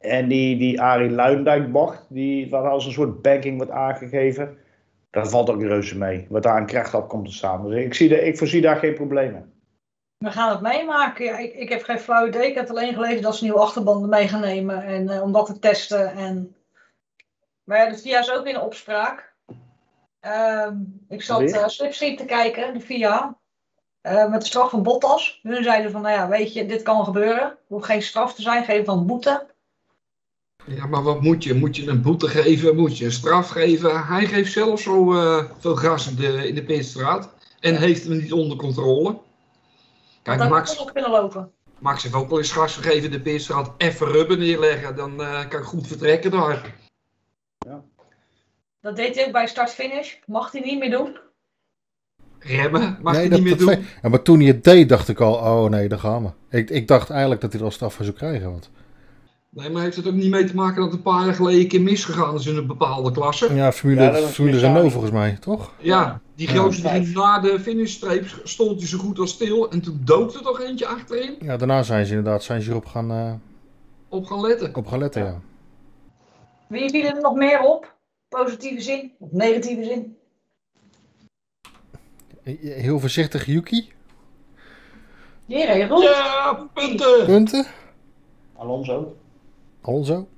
En 0.00 0.28
die, 0.28 0.56
die 0.56 0.80
Arie 0.80 1.10
Luindijk 1.10 1.72
bocht, 1.72 2.06
die, 2.08 2.50
wat 2.50 2.64
als 2.64 2.86
een 2.86 2.92
soort 2.92 3.22
banking 3.22 3.56
wordt 3.56 3.72
aangegeven, 3.72 4.58
daar 5.10 5.28
valt 5.28 5.50
ook 5.50 5.62
reuze 5.62 5.98
mee. 5.98 6.26
Wat 6.28 6.42
daar 6.42 6.56
aan 6.56 6.66
kracht 6.66 6.94
op 6.94 7.08
komt 7.08 7.26
te 7.26 7.32
staan. 7.32 7.68
Dus 7.68 7.84
ik, 7.84 7.94
zie 7.94 8.08
de, 8.08 8.20
ik 8.20 8.38
voorzie 8.38 8.60
daar 8.60 8.76
geen 8.76 8.94
problemen. 8.94 9.52
We 10.18 10.30
gaan 10.30 10.50
het 10.50 10.60
meemaken. 10.60 11.24
Ja, 11.24 11.38
ik, 11.38 11.54
ik 11.54 11.68
heb 11.68 11.82
geen 11.82 11.98
flauw 11.98 12.26
idee. 12.26 12.48
Ik 12.48 12.54
heb 12.54 12.70
alleen 12.70 12.94
gelezen 12.94 13.22
dat 13.22 13.36
ze 13.36 13.44
nieuwe 13.44 13.58
achterbanden 13.58 14.08
mee 14.08 14.28
gaan 14.28 14.40
nemen. 14.40 14.84
En 14.84 15.08
eh, 15.08 15.22
om 15.22 15.32
dat 15.32 15.46
te 15.46 15.58
testen. 15.58 16.12
En... 16.12 16.56
Maar 17.64 17.78
ja, 17.78 17.90
de 17.90 17.98
VIA 17.98 18.18
is 18.18 18.32
ook 18.32 18.46
in 18.46 18.60
opspraak. 18.60 19.32
Ehm, 20.20 20.76
ik 21.08 21.22
zat 21.22 21.42
uh, 21.42 21.66
Slipstream 21.66 22.16
te 22.16 22.24
kijken, 22.24 22.74
de 22.74 22.80
VIA. 22.80 23.36
eh, 24.00 24.30
met 24.30 24.40
de 24.40 24.46
straf 24.46 24.70
van 24.70 24.82
Bottas. 24.82 25.40
Hun 25.42 25.62
zeiden 25.62 25.90
van, 25.90 26.02
nou 26.02 26.14
ja, 26.14 26.28
weet 26.28 26.52
je, 26.52 26.66
dit 26.66 26.82
kan 26.82 27.04
gebeuren. 27.04 27.42
Er 27.42 27.58
hoeft 27.66 27.84
geen 27.84 28.02
straf 28.02 28.34
te 28.34 28.42
zijn, 28.42 28.64
geef 28.64 28.84
dan 28.84 29.06
boete. 29.06 29.46
Ja, 30.66 30.86
maar 30.86 31.02
wat 31.02 31.20
moet 31.20 31.44
je? 31.44 31.54
Moet 31.54 31.76
je 31.76 31.88
een 31.88 32.02
boete 32.02 32.28
geven? 32.28 32.76
Moet 32.76 32.98
je 32.98 33.04
een 33.04 33.12
straf 33.12 33.48
geven? 33.48 34.06
Hij 34.06 34.26
geeft 34.26 34.52
zelf 34.52 34.80
zo 34.80 35.14
eh, 35.14 35.44
veel 35.58 35.76
gas 35.76 36.08
in 36.08 36.16
de, 36.16 36.48
in 36.48 36.54
de 36.54 36.64
pitstraat. 36.64 37.34
En 37.60 37.76
heeft 37.76 38.04
hem 38.04 38.16
niet 38.16 38.32
onder 38.32 38.56
controle. 38.56 39.18
Kijk, 40.22 40.48
Max, 40.48 40.76
had 40.76 40.86
op 40.86 40.92
kunnen 40.92 41.10
lopen. 41.10 41.52
Max 41.78 42.02
heeft 42.02 42.14
ook 42.14 42.28
wel 42.28 42.38
eens 42.38 42.52
gas 42.52 42.76
gegeven 42.76 43.04
in 43.04 43.10
de 43.10 43.20
pitstraat. 43.20 43.72
Even 43.76 44.06
rubber 44.06 44.38
neerleggen, 44.38 44.96
dan 44.96 45.22
eh, 45.22 45.48
kan 45.48 45.60
ik 45.60 45.66
goed 45.66 45.86
vertrekken 45.86 46.30
daar. 46.30 46.74
Dat 48.80 48.96
deed 48.96 49.14
hij 49.14 49.26
ook 49.26 49.32
bij 49.32 49.46
start-finish. 49.46 50.14
Mag 50.26 50.52
hij 50.52 50.60
niet 50.60 50.78
meer 50.78 50.90
doen. 50.90 51.18
Remmen, 52.38 52.98
mag 53.02 53.14
nee, 53.14 53.28
dat, 53.28 53.38
niet 53.38 53.48
meer 53.48 53.58
doen. 53.76 53.86
ja, 54.02 54.08
maar 54.08 54.22
toen 54.22 54.38
hij 54.38 54.46
het 54.46 54.64
deed, 54.64 54.88
dacht 54.88 55.08
ik 55.08 55.20
al, 55.20 55.34
oh 55.34 55.70
nee, 55.70 55.88
daar 55.88 55.98
gaan 55.98 56.22
we. 56.22 56.56
Ik, 56.58 56.70
ik 56.70 56.88
dacht 56.88 57.10
eigenlijk 57.10 57.40
dat 57.40 57.50
hij 57.50 57.60
er 57.60 57.66
al 57.66 57.72
straf 57.72 57.94
voor 57.94 58.04
zou 58.04 58.16
krijgen. 58.16 58.50
Want, 58.50 58.70
Nee, 59.52 59.70
maar 59.70 59.82
heeft 59.82 59.96
het 59.96 60.06
ook 60.06 60.14
niet 60.14 60.30
mee 60.30 60.44
te 60.44 60.54
maken 60.54 60.82
dat 60.82 60.92
een 60.92 61.02
paar 61.02 61.24
jaar 61.24 61.34
geleden 61.34 61.60
een 61.60 61.68
keer 61.68 61.80
misgegaan 61.80 62.34
is 62.34 62.46
in 62.46 62.56
een 62.56 62.66
bepaalde 62.66 63.10
klasse? 63.10 63.54
ja, 63.54 63.72
Formule, 63.72 64.02
Ja, 64.02 64.12
Formule. 64.14 64.58
Renault 64.58 64.92
volgens 64.92 65.12
mij, 65.12 65.36
toch? 65.40 65.72
Ja, 65.78 66.20
die 66.34 66.52
Ja. 66.52 66.54
gozer 66.60 66.92
die 67.02 67.14
na 67.16 67.38
de 67.38 67.60
finishstreep 67.60 68.40
stond 68.44 68.78
hij 68.78 68.88
zo 68.88 68.98
goed 68.98 69.18
als 69.18 69.30
stil. 69.30 69.70
En 69.70 69.80
toen 69.80 70.00
dook 70.04 70.34
er 70.34 70.42
toch 70.42 70.60
eentje 70.60 70.86
achterin 70.86 71.36
Ja, 71.40 71.56
daarna 71.56 71.82
zijn 71.82 72.06
ze 72.06 72.14
inderdaad 72.14 72.42
zijn 72.42 72.62
ze 72.62 72.70
erop 72.70 72.86
gaan, 72.86 73.10
eh, 73.10 73.32
op 74.08 74.26
gaan 74.26 74.40
letten. 74.40 74.74
op 74.74 74.86
gaan 74.86 74.98
letten, 74.98 75.24
ja. 75.24 75.40
Wie 76.66 76.90
viel 76.90 77.04
er 77.04 77.20
nog 77.20 77.34
meer 77.34 77.60
op? 77.60 77.94
Positieve 78.28 78.80
zin 78.82 79.12
of 79.18 79.30
negatieve 79.32 79.84
zin? 79.84 80.16
Heel 82.62 83.00
voorzichtig 83.00 83.46
Yuki. 83.46 83.92
Die 85.46 85.88
goed. 85.88 86.02
Ja, 86.02 86.68
punten! 86.74 87.26
Punten. 87.26 87.66
Alonso. 88.56 89.16
Alonso. 89.80 90.28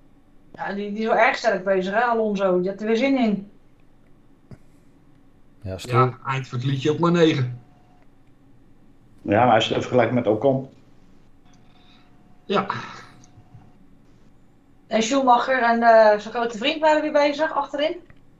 Ja, 0.54 0.72
die, 0.72 0.92
die 0.92 1.00
is 1.00 1.06
wel 1.06 1.16
erg 1.16 1.36
sterk 1.36 1.64
bezig, 1.64 1.94
hè, 1.94 2.00
Alonso. 2.00 2.60
Die 2.60 2.70
had 2.70 2.80
er 2.80 2.86
weer 2.86 2.96
zin 2.96 3.18
in. 3.18 3.50
Ja, 5.62 5.78
Stroll. 5.78 6.06
Ja, 6.06 6.18
eindelijk 6.26 6.64
liet 6.64 6.82
je 6.82 6.90
ook 6.90 6.98
maar 6.98 7.12
9. 7.12 7.60
Ja, 9.22 9.44
maar 9.44 9.54
als 9.54 9.68
je 9.68 9.74
het 9.74 9.82
vergelijkt 9.82 10.12
met 10.12 10.26
Ocon. 10.26 10.68
Ja, 12.44 12.66
En 14.86 15.02
Schumacher 15.02 15.62
en 15.62 15.82
eh 15.82 16.18
zijn 16.18 16.34
grote 16.34 16.58
vriend 16.58 16.80
waren 16.80 17.02
weer 17.02 17.12
bezig, 17.12 17.52
achterin. 17.52 17.96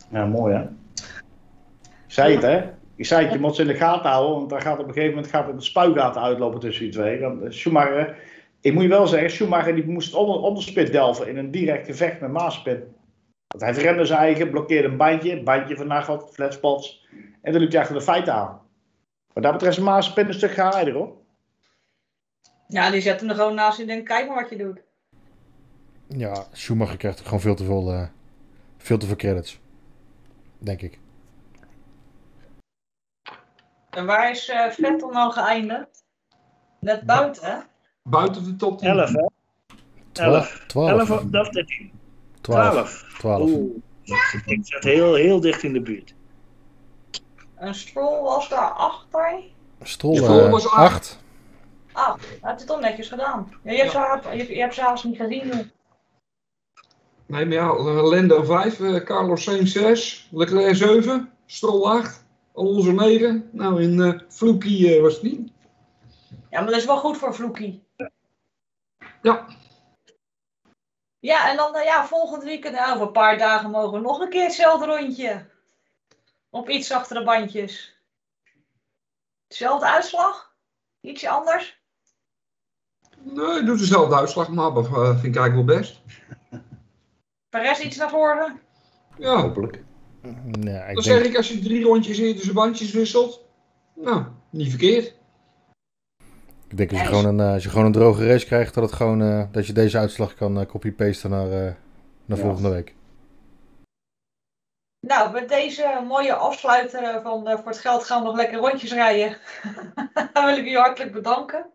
Ja, 0.08 0.26
mooi 0.26 0.54
hè. 0.54 0.64
Zei 2.06 2.34
het 2.34 2.42
hè. 2.42 2.70
Ik 2.96 3.06
zei, 3.06 3.24
het, 3.24 3.32
je 3.32 3.40
moet 3.40 3.54
ze 3.54 3.62
in 3.62 3.68
de 3.68 3.74
gaten 3.74 4.10
houden, 4.10 4.36
want 4.36 4.50
dan 4.50 4.60
gaat 4.60 4.78
op 4.78 4.86
een 4.86 4.92
gegeven 4.92 5.14
moment 5.14 5.32
gaat 5.32 5.46
het 5.46 5.54
een 5.54 5.62
spuigaten 5.62 6.22
uitlopen 6.22 6.60
tussen 6.60 6.84
die 6.84 6.92
twee. 6.92 7.20
Dan, 7.20 7.44
eh, 7.44 7.50
Schumacher, 7.50 8.16
ik 8.62 8.72
moet 8.72 8.82
je 8.82 8.88
wel 8.88 9.06
zeggen, 9.06 9.30
Schumacher 9.30 9.74
die 9.74 9.88
moest 9.88 10.14
onder, 10.14 10.40
onderspit 10.40 10.92
delven 10.92 11.28
in 11.28 11.36
een 11.36 11.50
direct 11.50 11.86
gevecht 11.86 12.20
met 12.20 12.32
Maaspin. 12.32 12.94
Want 13.46 13.62
hij 13.62 13.74
verremde 13.74 14.04
zijn 14.04 14.18
eigen, 14.18 14.50
blokkeerde 14.50 14.88
een 14.88 14.96
bandje, 14.96 15.42
bandje 15.42 15.76
van 15.76 15.86
Nagel, 15.86 16.18
flatspots. 16.18 17.08
En 17.42 17.52
dan 17.52 17.60
liep 17.60 17.70
hij 17.70 17.80
achter 17.80 17.96
de 17.96 18.02
feiten 18.02 18.34
aan. 18.34 18.60
Wat 19.32 19.42
dat 19.42 19.52
betreft 19.52 19.76
is 19.76 19.82
Maaspin 19.82 20.26
een 20.26 20.34
stuk 20.34 20.50
gehaaider 20.50 20.94
hoor. 20.94 21.16
Ja, 22.68 22.90
die 22.90 23.00
zet 23.00 23.20
hem 23.20 23.28
er 23.28 23.34
gewoon 23.34 23.54
naast 23.54 23.80
en 23.80 23.86
denkt, 23.86 24.08
kijk 24.08 24.26
maar 24.26 24.40
wat 24.40 24.50
je 24.50 24.56
doet. 24.56 24.82
Ja, 26.06 26.46
Schumacher 26.52 26.96
krijgt 26.96 27.20
gewoon 27.20 27.40
veel 27.40 27.54
te 27.54 27.64
veel, 27.64 27.92
eh, 27.92 28.06
veel 28.78 28.98
te 28.98 29.06
veel 29.06 29.16
credits. 29.16 29.60
Denk 30.58 30.82
ik. 30.82 30.98
En 33.90 34.06
waar 34.06 34.30
is 34.30 34.48
eh 34.48 34.70
Vettel 34.70 35.10
nou 35.10 35.32
geëindigd? 35.32 36.04
Net 36.80 37.02
buiten, 37.06 37.50
hè? 37.50 37.58
Buiten 38.02 38.44
de 38.44 38.56
top 38.56 38.78
10. 38.78 38.88
11, 38.88 39.12
hè? 39.12 39.26
11. 40.12 40.64
12. 40.66 40.90
11 40.90 41.10
of 41.10 41.18
of 41.18 41.48
13? 41.48 41.90
12. 42.40 42.72
12. 42.72 43.18
12. 43.18 43.50
Oeh, 43.50 43.76
ik 44.46 44.60
zat 44.62 44.82
heel, 44.82 45.14
heel 45.14 45.40
dicht 45.40 45.62
in 45.62 45.72
de 45.72 45.80
buurt. 45.80 46.14
Een 47.56 47.74
Stroll 47.74 48.22
was 48.22 48.48
daar 48.48 48.70
achter. 48.70 49.40
Stroll 49.82 50.16
Stroll 50.16 50.44
eh, 50.44 50.50
was 50.50 50.68
8. 50.68 51.20
Ah, 51.92 52.14
hij 52.14 52.38
heeft 52.40 52.58
het 52.58 52.66
toch 52.66 52.80
netjes 52.80 53.08
gedaan. 53.08 53.52
Ja, 53.62 53.72
je, 53.72 53.78
hebt 53.78 53.90
ze, 53.90 54.36
je, 54.36 54.54
je 54.54 54.60
hebt 54.60 54.74
ze 54.74 54.80
zelfs 54.80 55.04
niet 55.04 55.16
gezien. 55.16 55.70
Nee, 57.26 57.46
maar 57.46 57.54
ja, 57.54 57.82
Lendo 58.08 58.42
5, 58.42 58.80
eh, 58.80 59.04
Carlos 59.04 59.42
Sainz 59.42 59.72
6, 59.72 60.28
Leclerc 60.30 60.76
7, 60.76 61.30
Stroll 61.46 61.84
8, 61.84 62.24
Alonso 62.54 62.92
9. 62.92 63.48
Nou, 63.52 63.82
in 63.82 64.00
eh 64.00 64.20
Fluky 64.28 64.88
eh, 64.88 65.00
was 65.00 65.14
het 65.14 65.22
niet. 65.22 65.52
Ja, 66.50 66.60
maar 66.60 66.70
dat 66.70 66.80
is 66.80 66.84
wel 66.84 66.98
goed 66.98 67.16
voor 67.16 67.34
Vloekie. 67.34 67.82
Ja, 69.22 69.46
Ja, 71.18 71.50
en 71.50 71.56
dan 71.56 71.76
eh, 71.76 71.84
ja, 71.84 72.06
volgend 72.06 72.42
weekend, 72.42 72.74
nou, 72.74 72.94
over 72.94 73.06
een 73.06 73.12
paar 73.12 73.38
dagen 73.38 73.70
mogen 73.70 73.92
we 73.92 74.00
nog 74.00 74.20
een 74.20 74.28
keer 74.28 74.42
hetzelfde 74.42 74.86
rondje. 74.86 75.46
Op 76.50 76.68
iets 76.68 76.92
achter 76.92 77.16
de 77.16 77.24
bandjes. 77.24 77.96
Hetzelfde 79.46 79.86
uitslag? 79.86 80.54
Ietsje 81.00 81.28
anders? 81.28 81.80
nee, 83.22 83.62
doet 83.62 83.78
dezelfde 83.78 84.16
uitslag, 84.16 84.48
maar 84.48 84.72
dat 84.72 84.86
eh, 84.86 85.10
vind 85.20 85.36
ik 85.36 85.40
eigenlijk 85.40 85.54
wel 85.54 85.78
best. 85.78 86.00
Perez 87.48 87.80
iets 87.80 87.96
naar 87.96 88.10
voren? 88.10 88.60
Ja, 89.18 89.40
Hopelijk. 89.40 89.84
Nee, 90.22 90.74
ik 90.74 90.94
dan 90.94 91.04
denk, 91.04 91.04
zeg 91.04 91.22
ik 91.22 91.36
als 91.36 91.48
je 91.48 91.58
drie 91.58 91.84
rondjes 91.84 92.18
in 92.18 92.34
tussen 92.34 92.54
bandjes 92.54 92.92
wisselt. 92.92 93.40
Nou, 93.94 94.24
niet 94.50 94.68
verkeerd. 94.68 95.14
Ik 96.72 96.78
denk 96.78 96.90
als 96.90 97.00
je, 97.00 97.06
gewoon 97.06 97.24
een, 97.24 97.40
eh, 97.40 97.52
als 97.52 97.62
je 97.62 97.68
gewoon 97.70 97.86
een 97.86 97.92
droge 97.92 98.26
race 98.26 98.46
krijgt, 98.46 98.74
dat, 98.74 98.84
het 98.84 98.92
gewoon, 98.92 99.22
eh, 99.22 99.42
dat 99.50 99.66
je 99.66 99.72
deze 99.72 99.98
uitslag 99.98 100.34
kan 100.34 100.60
eh, 100.60 100.66
copy-pasten 100.66 101.30
naar, 101.30 101.50
eh, 101.50 101.72
naar 102.24 102.38
Ja. 102.38 102.44
volgende 102.44 102.68
week. 102.68 102.94
Nou, 105.06 105.32
met 105.32 105.48
deze 105.48 106.04
mooie 106.06 106.34
afsluiter 106.34 107.22
van 107.22 107.48
eh, 107.48 107.56
Voor 107.56 107.66
het 107.70 107.78
Geld 107.78 108.04
gaan 108.04 108.20
we 108.20 108.26
nog 108.26 108.36
lekker 108.36 108.58
rondjes 108.58 108.92
rijden. 108.92 109.36
dan 110.32 110.44
wil 110.44 110.56
ik 110.56 110.66
u 110.66 110.76
hartelijk 110.76 111.12
bedanken. 111.12 111.66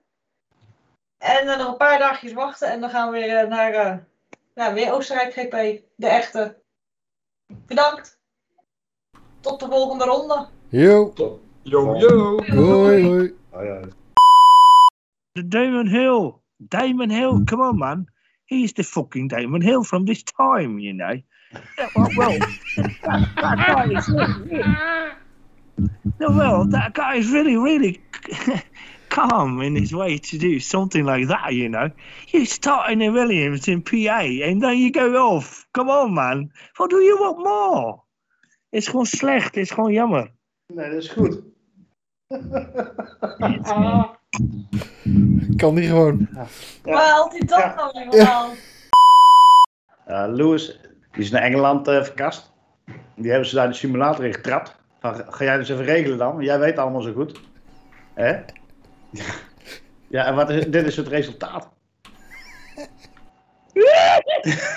En 1.18 1.46
dan 1.46 1.58
nog 1.58 1.68
een 1.68 1.78
paar 1.78 2.00
dagjes 2.00 2.34
wachten 2.34 2.68
en 2.72 2.82
dan 2.82 2.90
gaan 2.90 3.12
we 3.12 3.18
weer 3.20 3.48
naar 3.48 3.74
eh, 3.74 3.98
ja, 4.56 4.74
weer 4.74 4.94
Oostenrijk 4.94 5.34
GP, 5.34 5.82
de 5.96 6.08
echte. 6.08 6.58
Bedankt. 7.66 8.20
Tot 9.40 9.60
de 9.60 9.66
volgende 9.68 10.06
ronde. 10.06 10.48
Yo, 10.70 11.14
Yo, 11.62 11.96
yo. 11.98 12.42
hoi 12.46 13.06
hoi. 13.06 13.36
Ja. 13.52 13.80
The 13.82 14.07
Damon 15.44 15.88
Hill. 15.88 16.42
Damon 16.66 17.10
Hill, 17.10 17.38
hmm. 17.38 17.46
come 17.46 17.62
on, 17.62 17.80
man. 17.80 18.08
He's 18.46 18.74
the 18.74 18.84
fucking 18.84 19.28
Damon 19.28 19.62
Hill 19.62 19.84
from 19.84 20.06
this 20.06 20.24
time, 20.24 20.80
you 20.80 20.94
know. 20.94 21.22
Yeah, 21.78 21.90
well, 21.96 22.10
well 22.18 22.40
that, 22.40 22.60
that 23.36 23.58
guy 23.68 23.98
is 23.98 24.08
really, 24.10 24.46
really, 24.46 25.18
no, 26.20 26.30
well, 26.32 26.66
that 26.66 26.94
guy 26.94 27.16
is 27.16 27.32
really, 27.32 27.56
really 27.56 28.02
calm 29.10 29.62
in 29.62 29.76
his 29.76 29.94
way 29.94 30.18
to 30.18 30.38
do 30.38 30.60
something 30.60 31.06
like 31.06 31.28
that, 31.28 31.54
you 31.54 31.70
know. 31.70 31.92
You 32.30 32.46
start 32.46 32.92
in 32.92 33.02
a 33.02 33.10
Williams 33.10 33.68
in 33.68 33.82
PA 33.82 34.22
and 34.22 34.62
then 34.62 34.78
you 34.78 34.92
go 34.92 35.16
off. 35.16 35.66
Come 35.74 35.90
on, 35.90 36.14
man. 36.14 36.52
What 36.78 36.90
do 36.90 36.98
you 36.98 37.18
want 37.20 37.40
more? 37.40 38.04
Het 38.72 38.82
is 38.82 38.88
gewoon 38.88 39.06
slecht. 39.06 39.56
Het 39.56 39.58
is 39.58 39.72
gewoon 39.72 39.94
jammer. 39.94 40.32
Nee, 40.74 40.90
dat 40.90 41.04
is 41.04 41.10
goed. 41.10 41.42
Kan 45.56 45.76
die 45.76 45.88
gewoon. 45.88 46.28
Maar 46.84 47.12
altijd 47.12 47.50
dat 47.50 47.60
Ja. 47.60 47.76
nou 47.76 48.10
helemaal. 48.10 48.50
Uh, 50.08 50.26
Lewis, 50.28 50.80
die 51.12 51.24
is 51.24 51.32
naar 51.32 51.42
Engeland 51.42 51.88
eh, 51.88 52.04
verkast. 52.04 52.52
Die 53.16 53.30
hebben 53.30 53.50
ze 53.50 53.56
daar 53.56 53.66
in 53.66 53.72
de 53.72 53.78
simulator 53.78 54.26
in 54.26 54.34
getrapt. 54.34 54.76
Van, 55.00 55.16
ga 55.28 55.44
jij 55.44 55.58
dus 55.58 55.70
even 55.70 55.86
regelen 55.86 56.18
dan? 56.18 56.42
Jij 56.42 56.60
weet 56.60 56.78
allemaal 56.78 57.02
zo 57.02 57.14
goed. 57.14 57.40
Hè? 58.14 58.40
Ja, 60.10 60.26
en 60.26 60.36
wat 60.36 60.50
is, 60.50 60.66
dit 60.66 60.86
is 60.86 60.98
het 60.98 61.08
resultaat. 61.08 61.70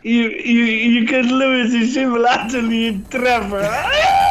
You, 0.00 0.30
you, 0.44 0.64
you 0.64 1.04
can 1.04 1.36
Lewis 1.36 1.72
in 1.72 1.86
simulator 1.86 2.62
niet 2.62 3.10
treffen. 3.10 3.70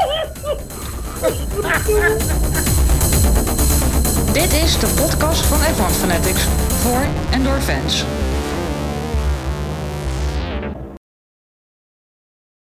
Dit 4.32 4.54
is 4.54 4.80
de 4.80 4.88
podcast 4.96 5.46
van 5.46 5.58
F1 5.58 5.92
Fanatics 5.92 6.44
voor 6.82 7.06
en 7.32 7.44
door 7.44 7.60
fans. 7.62 8.06